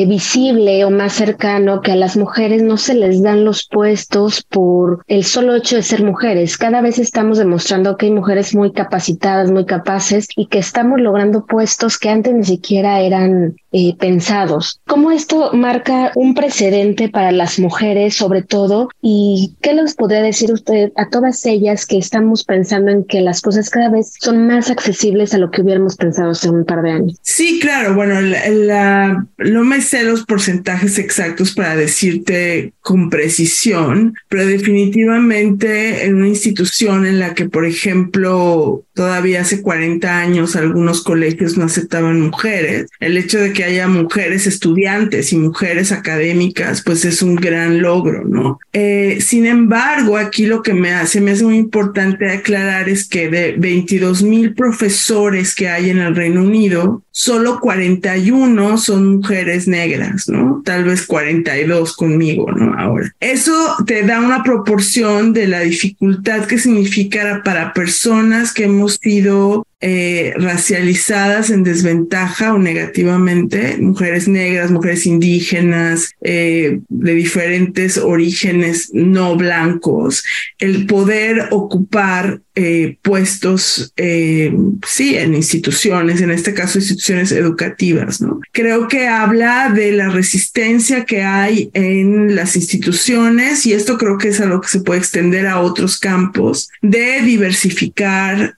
[0.07, 5.03] visible o más cercano que a las mujeres no se les dan los puestos por
[5.07, 6.57] el solo hecho de ser mujeres.
[6.57, 11.24] Cada vez estamos demostrando que hay mujeres muy capacitadas, muy capaces y que estamos logrando
[11.45, 14.79] puestos que antes ni siquiera eran eh, pensados.
[14.87, 18.87] ¿Cómo esto marca un precedente para las mujeres sobre todo?
[19.01, 23.41] ¿Y qué les podría decir usted a todas ellas que estamos pensando en que las
[23.41, 26.91] cosas cada vez son más accesibles a lo que hubiéramos pensado hace un par de
[26.91, 27.17] años?
[27.21, 27.95] Sí, claro.
[27.95, 36.15] Bueno, la, lo me sé los porcentajes exactos para decirte con precisión, pero definitivamente en
[36.15, 42.21] una institución en la que, por ejemplo, todavía hace 40 años algunos colegios no aceptaban
[42.21, 47.81] mujeres, el hecho de que haya mujeres estudiantes y mujeres académicas, pues es un gran
[47.81, 48.59] logro, ¿no?
[48.73, 53.29] Eh, sin embargo, aquí lo que me hace, me hace muy importante aclarar es que
[53.29, 60.27] de 22 mil profesores que hay en el Reino Unido, solo 41 son mujeres negras,
[60.27, 60.61] ¿no?
[60.65, 62.73] Tal vez 42 conmigo, ¿no?
[62.77, 63.11] Ahora.
[63.19, 69.65] Eso te da una proporción de la dificultad que significa para personas que hemos sido
[69.87, 79.35] eh, racializadas en desventaja o negativamente, mujeres negras, mujeres indígenas, eh, de diferentes orígenes no
[79.35, 80.23] blancos,
[80.57, 88.39] el poder ocupar eh, puestos, sí, en instituciones, en este caso instituciones educativas, ¿no?
[88.53, 94.29] Creo que habla de la resistencia que hay en las instituciones y esto creo que
[94.29, 98.57] es algo que se puede extender a otros campos de diversificar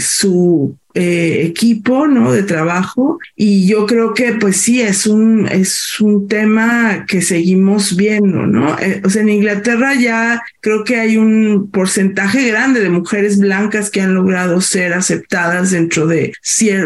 [0.00, 2.32] su eh, equipo, ¿no?
[2.32, 3.18] De trabajo.
[3.34, 8.78] Y yo creo que, pues sí, es un, es un tema que seguimos viendo, ¿no?
[8.78, 13.90] Eh, o sea, en Inglaterra ya creo que hay un porcentaje grande de mujeres blancas
[13.90, 16.32] que han logrado ser aceptadas dentro de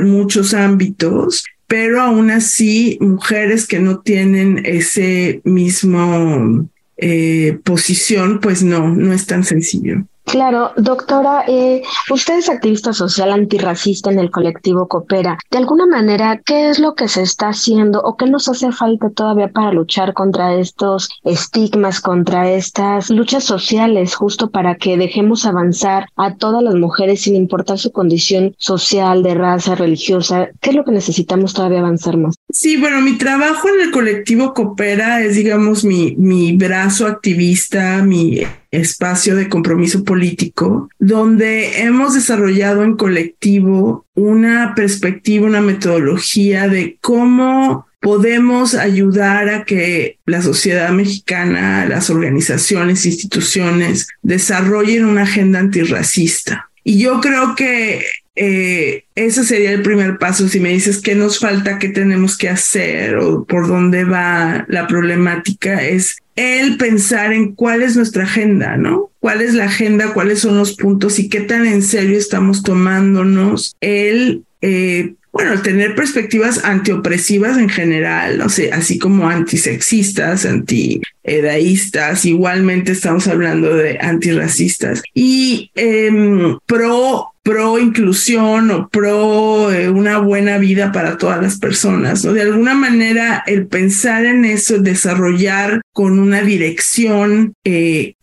[0.02, 8.92] muchos ámbitos pero aún así mujeres que no tienen ese mismo eh, posición, pues no,
[8.92, 10.04] no es tan sencillo.
[10.30, 15.36] Claro, doctora, eh, usted es activista social antirracista en el colectivo Coopera.
[15.50, 19.10] De alguna manera, ¿qué es lo que se está haciendo o qué nos hace falta
[19.10, 26.06] todavía para luchar contra estos estigmas, contra estas luchas sociales, justo para que dejemos avanzar
[26.14, 30.50] a todas las mujeres sin importar su condición social, de raza, religiosa?
[30.60, 32.36] ¿Qué es lo que necesitamos todavía avanzar más?
[32.52, 38.42] Sí, bueno, mi trabajo en el colectivo Coopera es, digamos, mi, mi brazo activista, mi
[38.70, 47.86] espacio de compromiso político, donde hemos desarrollado en colectivo una perspectiva, una metodología de cómo
[48.00, 56.70] podemos ayudar a que la sociedad mexicana, las organizaciones, instituciones desarrollen una agenda antirracista.
[56.82, 58.04] Y yo creo que
[58.42, 60.48] eh, ese sería el primer paso.
[60.48, 64.86] Si me dices qué nos falta, qué tenemos que hacer o por dónde va la
[64.86, 69.10] problemática, es el pensar en cuál es nuestra agenda, ¿no?
[69.20, 70.14] ¿Cuál es la agenda?
[70.14, 71.18] ¿Cuáles son los puntos?
[71.18, 78.38] Y qué tan en serio estamos tomándonos el, eh, bueno, tener perspectivas antiopresivas en general,
[78.38, 87.80] no sé, así como antisexistas, anti-edaístas, igualmente estamos hablando de antirracistas y em, pro pro
[87.80, 92.32] inclusión o pro eh, una buena vida para todas las personas, ¿no?
[92.32, 98.14] De alguna manera el pensar en eso, desarrollar con una dirección eh,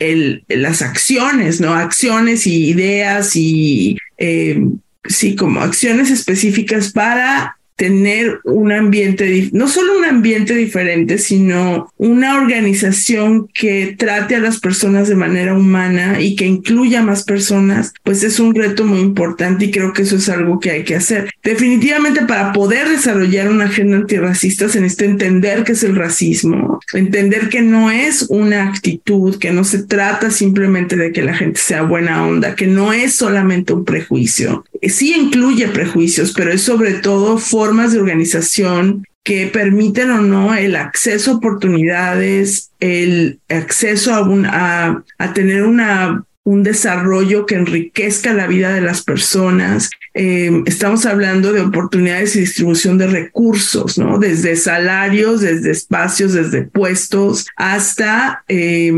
[0.48, 1.74] las acciones, ¿no?
[1.74, 9.98] Acciones y ideas y em, sí, como acciones específicas para tener un ambiente, no solo
[9.98, 16.36] un ambiente diferente, sino una organización que trate a las personas de manera humana y
[16.36, 20.28] que incluya más personas, pues es un reto muy importante y creo que eso es
[20.28, 21.30] algo que hay que hacer.
[21.44, 27.48] Definitivamente para poder desarrollar una agenda antirracista se necesita entender qué es el racismo, entender
[27.50, 31.84] que no es una actitud, que no se trata simplemente de que la gente sea
[31.84, 34.66] buena onda, que no es solamente un prejuicio.
[34.82, 40.76] Sí incluye prejuicios, pero es sobre todo formas de organización que permiten o no el
[40.76, 48.32] acceso a oportunidades, el acceso a, un, a, a tener una un desarrollo que enriquezca
[48.32, 49.90] la vida de las personas.
[50.14, 54.18] Eh, estamos hablando de oportunidades y distribución de recursos, ¿no?
[54.18, 58.94] Desde salarios, desde espacios, desde puestos, hasta, eh,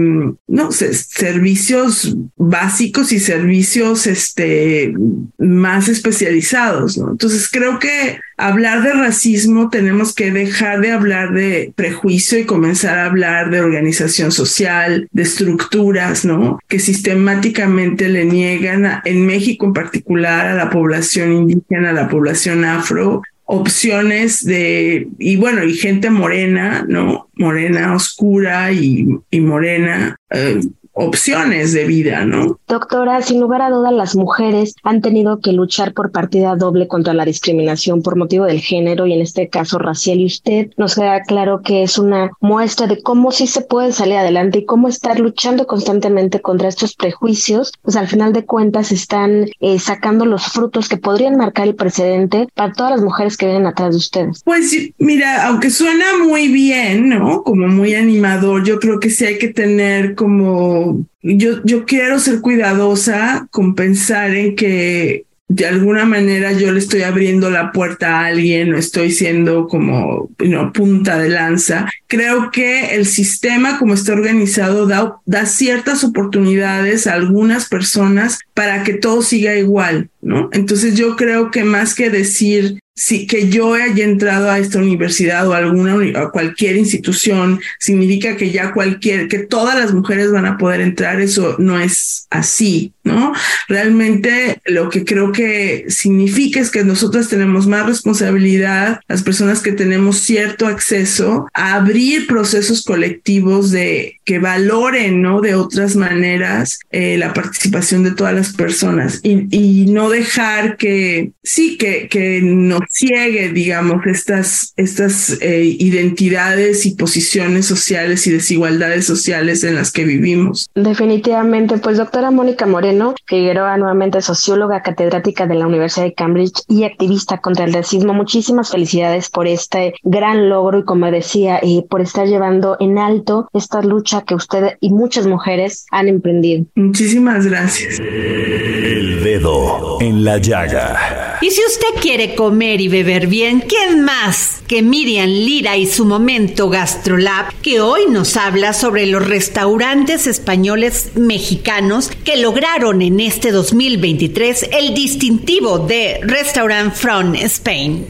[0.48, 4.94] no sé, servicios básicos y servicios este,
[5.40, 6.98] más especializados.
[6.98, 12.98] Entonces creo que hablar de racismo tenemos que dejar de hablar de prejuicio y comenzar
[12.98, 16.60] a hablar de organización social, de estructuras, ¿no?
[16.68, 22.64] Que sistemáticamente le niegan en México en particular a la población indígena, a la población
[22.64, 23.22] afro,
[23.52, 27.30] opciones de, y bueno, y gente morena, ¿no?
[27.34, 30.62] Morena oscura y, y morena, eh,
[31.00, 32.60] opciones de vida, ¿no?
[32.68, 37.14] Doctora, sin lugar a dudas, las mujeres han tenido que luchar por partida doble contra
[37.14, 40.20] la discriminación por motivo del género y en este caso racial.
[40.20, 44.18] Y usted nos queda claro que es una muestra de cómo sí se puede salir
[44.18, 49.48] adelante y cómo estar luchando constantemente contra estos prejuicios, pues al final de cuentas están
[49.60, 53.68] eh, sacando los frutos que podrían marcar el precedente para todas las mujeres que vienen
[53.68, 54.42] atrás de ustedes.
[54.44, 57.44] Pues mira, aunque suena muy bien, ¿no?
[57.44, 60.89] Como muy animador, yo creo que sí hay que tener como
[61.22, 67.02] yo, yo quiero ser cuidadosa con pensar en que de alguna manera yo le estoy
[67.02, 70.30] abriendo la puerta a alguien o estoy siendo como
[70.74, 71.90] punta de lanza.
[72.10, 78.84] Creo que el sistema como está organizado da, da ciertas oportunidades a algunas personas para
[78.84, 80.50] que todo siga igual, ¿no?
[80.52, 85.48] Entonces yo creo que más que decir si que yo haya entrado a esta universidad
[85.48, 90.46] o a alguna o cualquier institución significa que ya cualquier que todas las mujeres van
[90.46, 93.32] a poder entrar eso no es así no
[93.70, 99.72] realmente lo que creo que significa es que nosotras tenemos más responsabilidad las personas que
[99.72, 107.18] tenemos cierto acceso a abrir procesos colectivos de que valoren no de otras maneras eh,
[107.18, 112.82] la participación de todas las personas y, y no dejar que sí que que nos
[112.90, 120.04] ciegue, digamos, estas, estas eh, identidades y posiciones sociales y desigualdades sociales en las que
[120.04, 120.70] vivimos.
[120.76, 126.84] Definitivamente, pues doctora Mónica Moreno Figueroa, nuevamente socióloga catedrática de la Universidad de Cambridge y
[126.84, 132.02] activista contra el racismo, muchísimas felicidades por este gran logro y como decía, y por
[132.02, 136.66] estar llevando en alto esta lucha que usted y muchas mujeres han emprendido.
[136.76, 138.00] Muchísimas gracias.
[138.00, 141.38] El dedo en la llaga.
[141.42, 146.06] Y si usted quiere comer y beber bien, ¿quién más que Miriam Lira y su
[146.06, 153.52] momento GastroLab, que hoy nos habla sobre los restaurantes españoles mexicanos que lograron en este
[153.52, 158.06] 2023 el distintivo de Restaurant from Spain?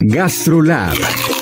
[0.00, 1.41] GastroLab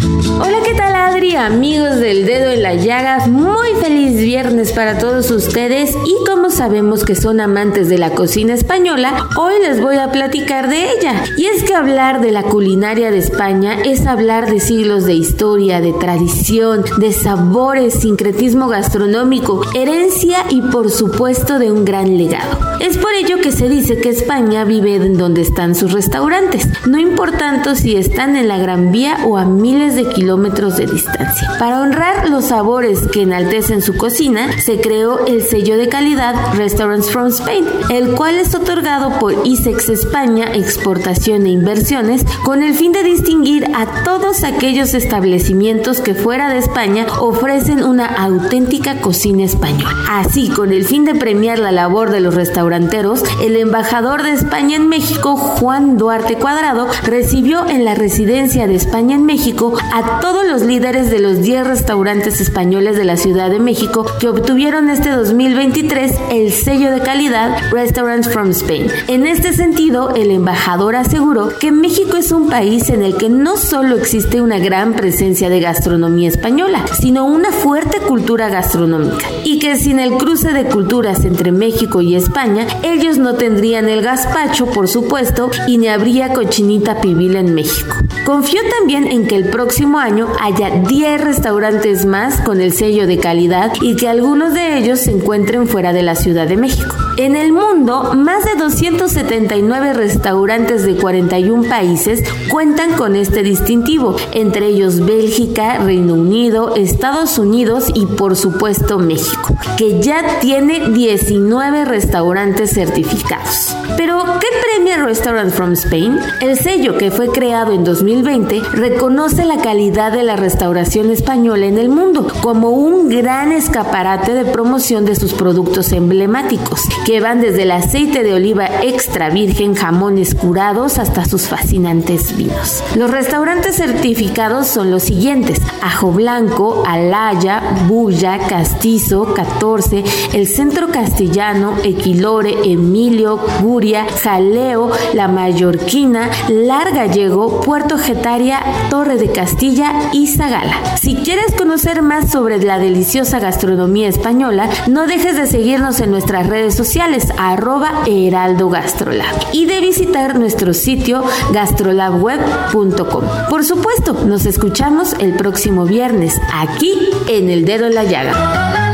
[0.03, 1.35] Hola, ¿qué tal Adri?
[1.35, 7.03] Amigos del dedo en la llaga, muy feliz viernes para todos ustedes y como sabemos
[7.03, 11.23] que son amantes de la cocina española, hoy les voy a platicar de ella.
[11.37, 15.81] Y es que hablar de la culinaria de España es hablar de siglos de historia,
[15.81, 22.57] de tradición, de sabores, sincretismo gastronómico, herencia y por supuesto de un gran legado.
[22.79, 26.97] Es por ello que se dice que España vive en donde están sus restaurantes, no
[26.97, 31.49] importando si están en la Gran Vía o a miles de kilómetros de distancia.
[31.59, 37.09] Para honrar los sabores que enaltecen su cocina, se creó el sello de calidad Restaurants
[37.09, 42.91] from Spain, el cual es otorgado por ISEX España Exportación e Inversiones con el fin
[42.91, 49.95] de distinguir a todos aquellos establecimientos que fuera de España ofrecen una auténtica cocina española.
[50.09, 54.75] Así, con el fin de premiar la labor de los restauranteros, el embajador de España
[54.75, 60.45] en México, Juan Duarte Cuadrado, recibió en la residencia de España en México a todos
[60.45, 65.09] los líderes de los 10 restaurantes españoles de la Ciudad de México que obtuvieron este
[65.09, 68.87] 2023 el sello de calidad Restaurants from Spain.
[69.07, 73.57] En este sentido, el embajador aseguró que México es un país en el que no
[73.57, 79.75] solo existe una gran presencia de gastronomía española, sino una fuerte cultura gastronómica y que
[79.75, 84.87] sin el cruce de culturas entre México y España, ellos no tendrían el gazpacho, por
[84.87, 87.95] supuesto, y ni habría cochinita pibil en México.
[88.25, 89.70] Confió también en que el próximo
[90.01, 94.99] año haya 10 restaurantes más con el sello de calidad y que algunos de ellos
[94.99, 96.93] se encuentren fuera de la Ciudad de México.
[97.17, 104.67] En el mundo, más de 279 restaurantes de 41 países cuentan con este distintivo, entre
[104.67, 112.71] ellos Bélgica, Reino Unido, Estados Unidos y por supuesto México, que ya tiene 19 restaurantes
[112.71, 113.75] certificados.
[113.97, 116.17] Pero, ¿qué premia Restaurant from Spain?
[116.41, 121.77] El sello que fue creado en 2020 reconoce la calidad de la restauración española en
[121.77, 127.63] el mundo como un gran escaparate de promoción de sus productos emblemáticos, que van desde
[127.63, 132.83] el aceite de oliva extra virgen, jamones curados hasta sus fascinantes vinos.
[132.95, 140.03] Los restaurantes certificados son los siguientes: Ajo Blanco, Alaya, Bulla, Castizo, 14,
[140.33, 148.59] el Centro Castellano, Equilore, Emilio, Guria, Jaleo, La Mallorquina, Lar Gallego, Puerto Getaria,
[148.89, 150.95] Torre de Castilla y Zagala.
[150.95, 156.47] Si quieres conocer más sobre la deliciosa gastronomía española, no dejes de seguirnos en nuestras
[156.47, 161.21] redes sociales, arroba Heraldo Gastrolab, y de visitar nuestro sitio
[161.51, 163.23] gastrolabweb.com.
[163.49, 166.93] Por supuesto, nos escuchamos el próximo viernes aquí
[167.27, 168.90] en El Dedo en la Llaga.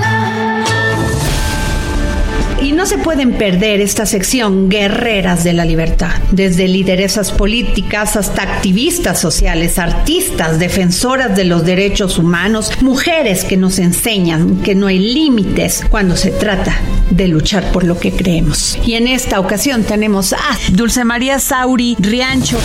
[2.78, 9.20] No se pueden perder esta sección Guerreras de la Libertad, desde lideresas políticas hasta activistas
[9.20, 15.86] sociales, artistas, defensoras de los derechos humanos, mujeres que nos enseñan que no hay límites
[15.90, 18.78] cuando se trata de luchar por lo que creemos.
[18.86, 20.38] Y en esta ocasión tenemos a
[20.72, 22.60] Dulce María Sauri Riancho.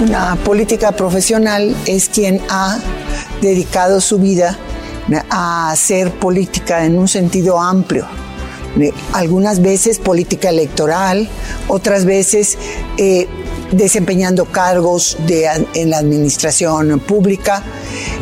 [0.00, 2.78] Una política profesional es quien ha
[3.42, 4.56] dedicado su vida
[5.28, 8.08] a hacer política en un sentido amplio
[9.12, 11.28] algunas veces política electoral,
[11.68, 12.58] otras veces
[12.96, 13.26] eh,
[13.72, 17.62] desempeñando cargos en la administración pública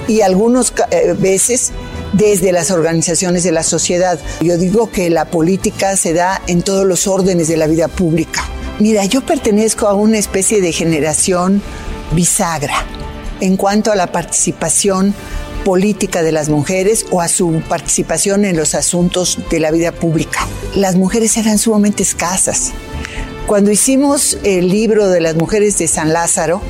[0.07, 1.73] y algunas eh, veces
[2.13, 4.19] desde las organizaciones de la sociedad.
[4.41, 8.43] Yo digo que la política se da en todos los órdenes de la vida pública.
[8.79, 11.63] Mira, yo pertenezco a una especie de generación
[12.13, 12.87] bisagra
[13.41, 15.15] en cuanto a la participación
[15.65, 20.47] política de las mujeres o a su participación en los asuntos de la vida pública.
[20.75, 22.73] Las mujeres eran sumamente escasas.
[23.47, 26.61] Cuando hicimos el libro de las mujeres de San Lázaro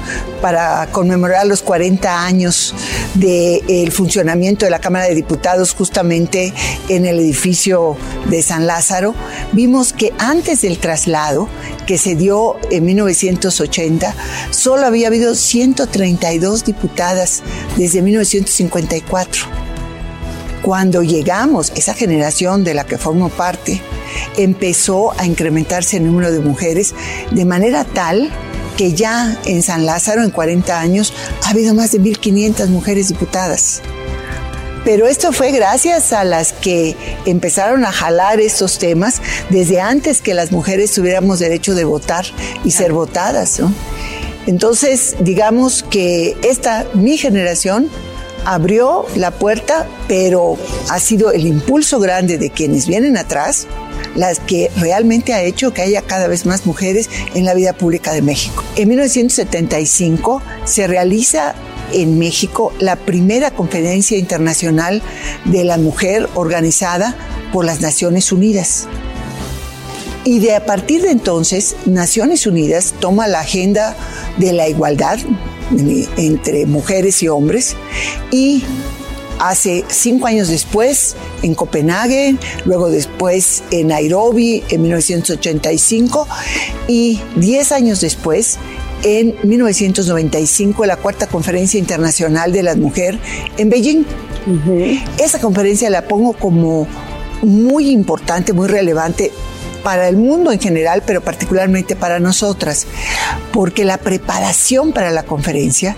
[0.41, 2.72] para conmemorar los 40 años
[3.15, 6.53] del funcionamiento de la Cámara de Diputados justamente
[6.89, 7.97] en el edificio
[8.29, 9.15] de San Lázaro,
[9.53, 11.49] vimos que antes del traslado
[11.87, 14.15] que se dio en 1980,
[14.51, 17.43] solo había habido 132 diputadas
[17.77, 19.47] desde 1954.
[20.63, 23.81] Cuando llegamos, esa generación de la que formo parte,
[24.37, 26.95] empezó a incrementarse el número de mujeres
[27.31, 28.31] de manera tal
[28.79, 31.12] que ya en San Lázaro, en 40 años,
[31.45, 33.83] ha habido más de 1.500 mujeres diputadas.
[34.85, 39.20] Pero esto fue gracias a las que empezaron a jalar estos temas
[39.51, 42.24] desde antes que las mujeres tuviéramos derecho de votar
[42.64, 43.61] y ser votadas.
[44.47, 47.91] Entonces, digamos que esta, mi generación,
[48.45, 50.57] abrió la puerta, pero
[50.89, 53.66] ha sido el impulso grande de quienes vienen atrás
[54.19, 58.12] las que realmente ha hecho que haya cada vez más mujeres en la vida pública
[58.12, 58.64] de México.
[58.75, 61.55] En 1975 se realiza
[61.93, 65.03] en México la primera conferencia internacional
[65.45, 67.16] de la mujer organizada
[67.53, 68.89] por las Naciones Unidas.
[70.25, 73.97] Y de a partir de entonces, Naciones Unidas toma la agenda
[74.37, 75.19] de la igualdad
[76.16, 77.77] entre mujeres y hombres
[78.33, 78.64] y
[79.39, 86.28] hace cinco años después en Copenhague, luego después en Nairobi en 1985
[86.89, 88.59] y diez años después
[89.03, 93.18] en 1995 la cuarta conferencia internacional de la mujer
[93.57, 94.05] en Beijing.
[95.18, 96.86] Esa conferencia la pongo como
[97.43, 99.30] muy importante, muy relevante
[99.89, 102.86] para el mundo en general, pero particularmente para nosotras,
[103.55, 105.97] porque la preparación para la conferencia,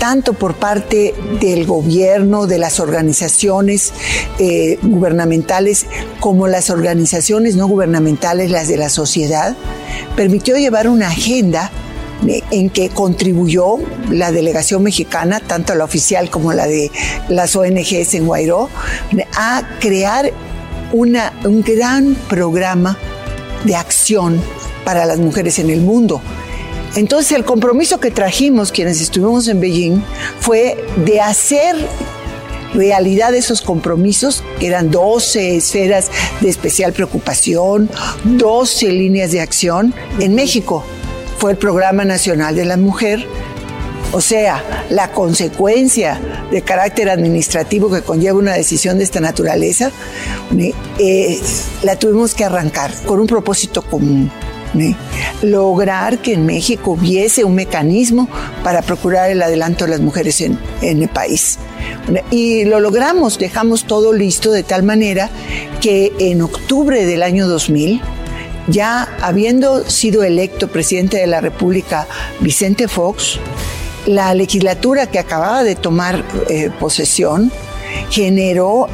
[0.00, 3.92] tanto por parte del gobierno, de las organizaciones
[4.40, 5.86] eh, gubernamentales,
[6.18, 9.54] como las organizaciones no gubernamentales, las de la sociedad,
[10.16, 11.70] permitió llevar una agenda
[12.50, 13.76] en que contribuyó
[14.10, 16.90] la delegación mexicana, tanto la oficial como la de
[17.28, 18.68] las ONGs en Guairó,
[19.36, 20.32] a crear
[20.92, 22.98] una, un gran programa
[23.64, 24.40] de acción
[24.84, 26.20] para las mujeres en el mundo.
[26.96, 30.02] Entonces el compromiso que trajimos quienes estuvimos en Beijing
[30.40, 31.76] fue de hacer
[32.74, 37.90] realidad esos compromisos, que eran 12 esferas de especial preocupación,
[38.24, 40.84] 12 líneas de acción en México.
[41.38, 43.26] Fue el Programa Nacional de la Mujer,
[44.12, 49.90] o sea, la consecuencia de carácter administrativo que conlleva una decisión de esta naturaleza,
[51.82, 54.30] la tuvimos que arrancar con un propósito común.
[55.42, 58.28] lograr que en México hubiese un mecanismo
[58.62, 61.58] para procurar el adelanto de las mujeres en el país.
[62.30, 65.28] Y lo logramos, dejamos todo listo de tal manera
[65.80, 68.00] que en octubre del año 2000,
[68.68, 72.06] ya habiendo sido electo presidente de la República
[72.40, 73.40] Vicente Fox,
[74.06, 77.52] la legislatura que acababa de tomar eh, posesión
[78.10, 78.88] generó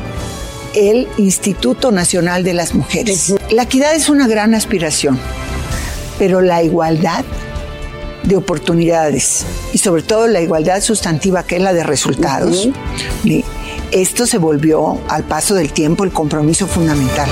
[0.75, 3.35] el Instituto Nacional de las Mujeres.
[3.51, 5.19] La equidad es una gran aspiración,
[6.19, 7.25] pero la igualdad
[8.25, 12.69] de oportunidades y sobre todo la igualdad sustantiva que es la de resultados,
[13.93, 17.29] esto se volvió al paso del tiempo el compromiso fundamental.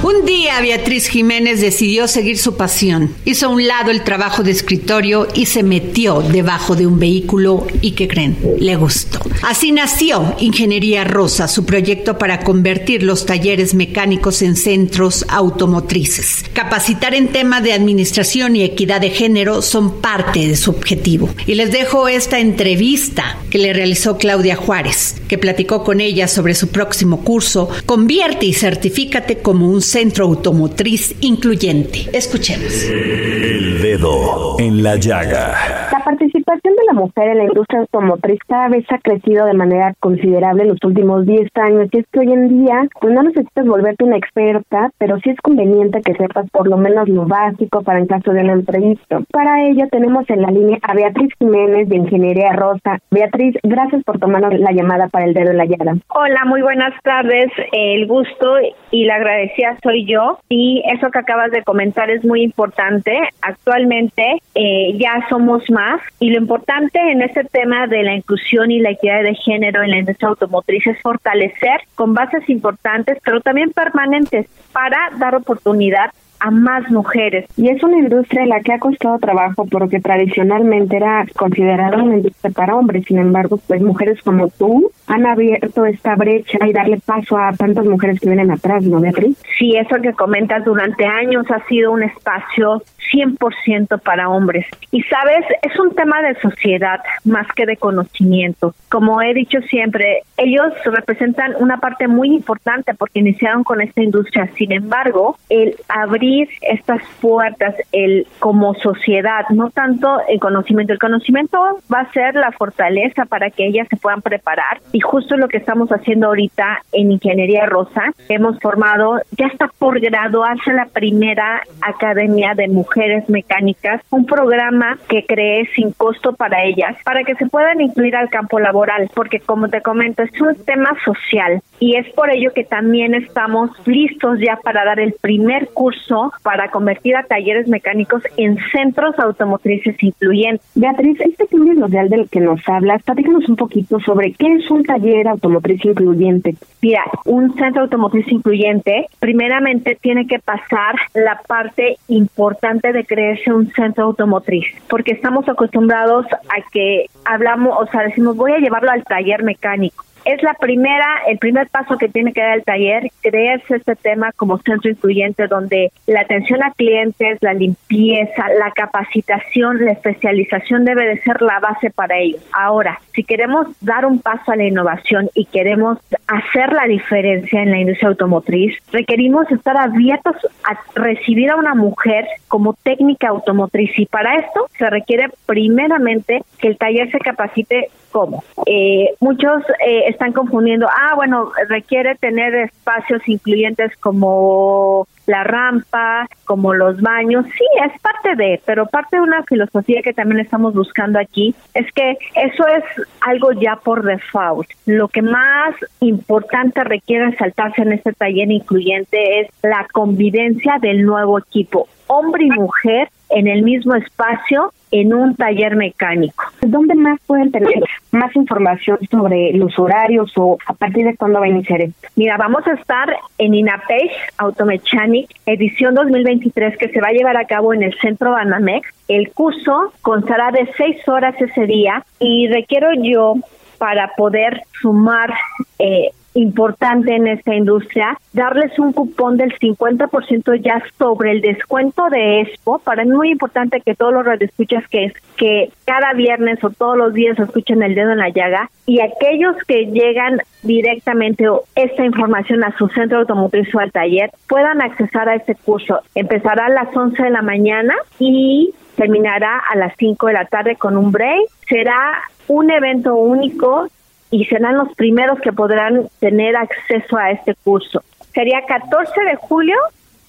[0.00, 3.12] Un día Beatriz Jiménez decidió seguir su pasión.
[3.24, 7.66] Hizo a un lado el trabajo de escritorio y se metió debajo de un vehículo
[7.80, 8.38] y ¿qué creen?
[8.60, 9.18] Le gustó.
[9.42, 16.44] Así nació Ingeniería Rosa, su proyecto para convertir los talleres mecánicos en centros automotrices.
[16.52, 21.28] Capacitar en tema de administración y equidad de género son parte de su objetivo.
[21.44, 26.54] Y les dejo esta entrevista que le realizó Claudia Juárez, que platicó con ella sobre
[26.54, 32.10] su próximo curso, Convierte y certifícate como un centro automotriz incluyente.
[32.12, 32.84] Escuchemos.
[32.84, 35.88] El dedo en la llaga.
[35.90, 36.00] La
[36.48, 40.62] participación de la mujer en la industria automotriz cada vez ha crecido de manera considerable
[40.62, 44.04] en los últimos 10 años y es que hoy en día pues no necesitas volverte
[44.04, 48.06] una experta, pero sí es conveniente que sepas por lo menos lo básico para en
[48.06, 49.20] caso de un entrevista.
[49.30, 52.98] Para ello tenemos en la línea a Beatriz Jiménez de Ingeniería Rosa.
[53.10, 55.96] Beatriz, gracias por tomarnos la llamada para el dedo en la llaga.
[56.08, 57.50] Hola, muy buenas tardes.
[57.72, 58.56] El gusto
[58.90, 63.18] y la agradecida soy yo y eso que acabas de comentar es muy importante.
[63.42, 68.80] Actualmente eh, ya somos más y lo importante en este tema de la inclusión y
[68.80, 73.72] la equidad de género en la industria automotriz es fortalecer con bases importantes pero también
[73.72, 77.46] permanentes para dar oportunidad a más mujeres.
[77.56, 82.16] Y es una industria en la que ha costado trabajo porque tradicionalmente era considerada una
[82.16, 83.04] industria para hombres.
[83.06, 87.86] Sin embargo, pues mujeres como tú han abierto esta brecha y darle paso a tantas
[87.86, 89.36] mujeres que vienen atrás, ¿no, Beatriz?
[89.58, 92.82] Sí, eso que comentas durante años ha sido un espacio
[93.12, 94.66] 100% para hombres.
[94.90, 98.74] Y sabes, es un tema de sociedad más que de conocimiento.
[98.90, 104.50] Como he dicho siempre, ellos representan una parte muy importante porque iniciaron con esta industria.
[104.56, 106.27] Sin embargo, el abrir
[106.62, 111.58] estas puertas, el como sociedad, no tanto el conocimiento, el conocimiento
[111.92, 114.80] va a ser la fortaleza para que ellas se puedan preparar.
[114.92, 120.00] Y justo lo que estamos haciendo ahorita en Ingeniería Rosa, hemos formado, ya está por
[120.00, 126.96] graduarse la primera academia de mujeres mecánicas, un programa que cree sin costo para ellas,
[127.04, 130.90] para que se puedan incluir al campo laboral, porque como te comento, es un tema
[131.04, 136.32] social y es por ello que también estamos listos ya para dar el primer curso
[136.42, 140.66] para convertir a talleres mecánicos en centros automotrices incluyentes.
[140.74, 144.82] Beatriz, este cambio social del que nos hablas, platícanos un poquito sobre qué es un
[144.84, 146.54] taller automotriz incluyente.
[146.82, 153.70] Mira, un centro automotriz incluyente, primeramente tiene que pasar la parte importante de creerse un
[153.72, 159.04] centro automotriz, porque estamos acostumbrados a que hablamos, o sea, decimos voy a llevarlo al
[159.04, 160.04] taller mecánico.
[160.28, 164.30] Es la primera, el primer paso que tiene que dar el taller, creerse este tema
[164.32, 171.06] como centro incluyente donde la atención a clientes, la limpieza, la capacitación, la especialización debe
[171.06, 172.42] de ser la base para ellos.
[172.52, 177.70] Ahora, si queremos dar un paso a la innovación y queremos hacer la diferencia en
[177.70, 184.04] la industria automotriz, requerimos estar abiertos a recibir a una mujer como técnica automotriz y
[184.04, 188.42] para esto se requiere primeramente que el taller se capacite cómo.
[188.66, 196.74] Eh, muchos eh, están confundiendo, ah, bueno, requiere tener espacios incluyentes como la rampa, como
[196.74, 197.46] los baños.
[197.56, 201.86] Sí, es parte de, pero parte de una filosofía que también estamos buscando aquí es
[201.92, 204.68] que eso es algo ya por default.
[204.86, 211.38] Lo que más importante requiere saltarse en este taller incluyente es la convivencia del nuevo
[211.38, 216.44] equipo, hombre y mujer en el mismo espacio en un taller mecánico.
[216.60, 221.46] ¿Dónde más pueden tener más información sobre los horarios o a partir de cuándo va
[221.46, 222.08] a iniciar esto?
[222.16, 227.46] Mira, vamos a estar en INAPEX Automechanic edición 2023 que se va a llevar a
[227.46, 228.88] cabo en el centro Banamex.
[229.08, 233.34] El curso constará de seis horas ese día y requiero yo
[233.78, 235.32] para poder sumar
[235.78, 242.40] eh, importante en esta industria, darles un cupón del 50% ya sobre el descuento de
[242.40, 242.78] Expo.
[242.78, 246.96] Para mí es muy importante que todos los radioescuchas que, que cada viernes o todos
[246.96, 252.64] los días escuchen el dedo en la llaga y aquellos que llegan directamente esta información
[252.64, 256.00] a su centro automotriz o al taller puedan accesar a este curso.
[256.14, 260.76] Empezará a las 11 de la mañana y terminará a las 5 de la tarde
[260.76, 261.48] con un break.
[261.68, 262.18] Será
[262.48, 263.88] un evento único
[264.30, 268.02] y serán los primeros que podrán tener acceso a este curso.
[268.32, 269.76] Sería 14 de julio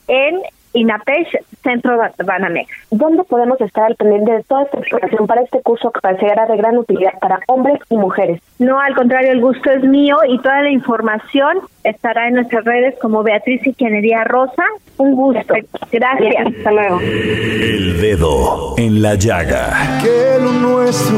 [0.08, 0.42] en
[0.74, 2.70] INAPESH Centro Banamex.
[2.92, 6.58] ¿Dónde podemos estar al pendiente de toda esta información para este curso que será de
[6.58, 8.42] gran utilidad para hombres y mujeres?
[8.60, 12.96] No, al contrario, el gusto es mío y toda la información estará en nuestras redes
[13.02, 14.64] como Beatriz Ingeniería Rosa.
[14.98, 15.54] Un gusto.
[15.92, 16.48] Gracias.
[16.58, 17.00] Hasta luego.
[17.02, 20.00] El dedo en la llaga.
[20.02, 21.18] Que lo nuestro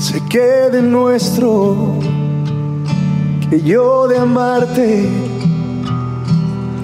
[0.00, 1.94] se quede nuestro,
[3.50, 5.06] que yo de amarte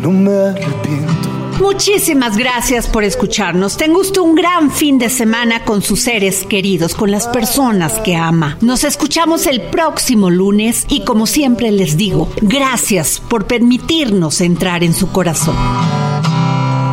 [0.03, 1.31] no me arrepiento.
[1.59, 3.79] Muchísimas gracias por escucharnos.
[3.79, 8.15] Ten gusto un gran fin de semana con sus seres queridos, con las personas que
[8.15, 8.59] ama.
[8.61, 14.93] Nos escuchamos el próximo lunes y como siempre les digo, gracias por permitirnos entrar en
[14.93, 15.57] su corazón.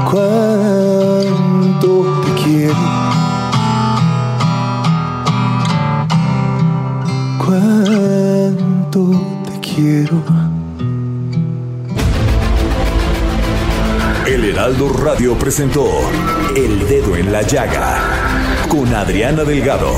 [0.10, 1.04] Cuánto
[2.24, 3.03] te quiero
[7.46, 9.12] cuánto
[9.46, 10.24] te quiero.
[14.28, 15.86] El Heraldo Radio presentó
[16.56, 19.94] El Dedo en la Llaga con Adriana Delgado.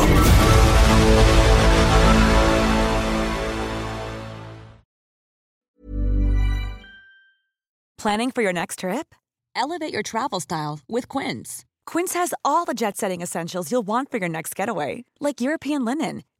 [7.97, 9.15] Planning for your next trip?
[9.55, 11.65] Elevate your travel style with Quince.
[11.87, 15.85] Quince has all the jet setting essentials you'll want for your next getaway, like European
[15.85, 16.21] linen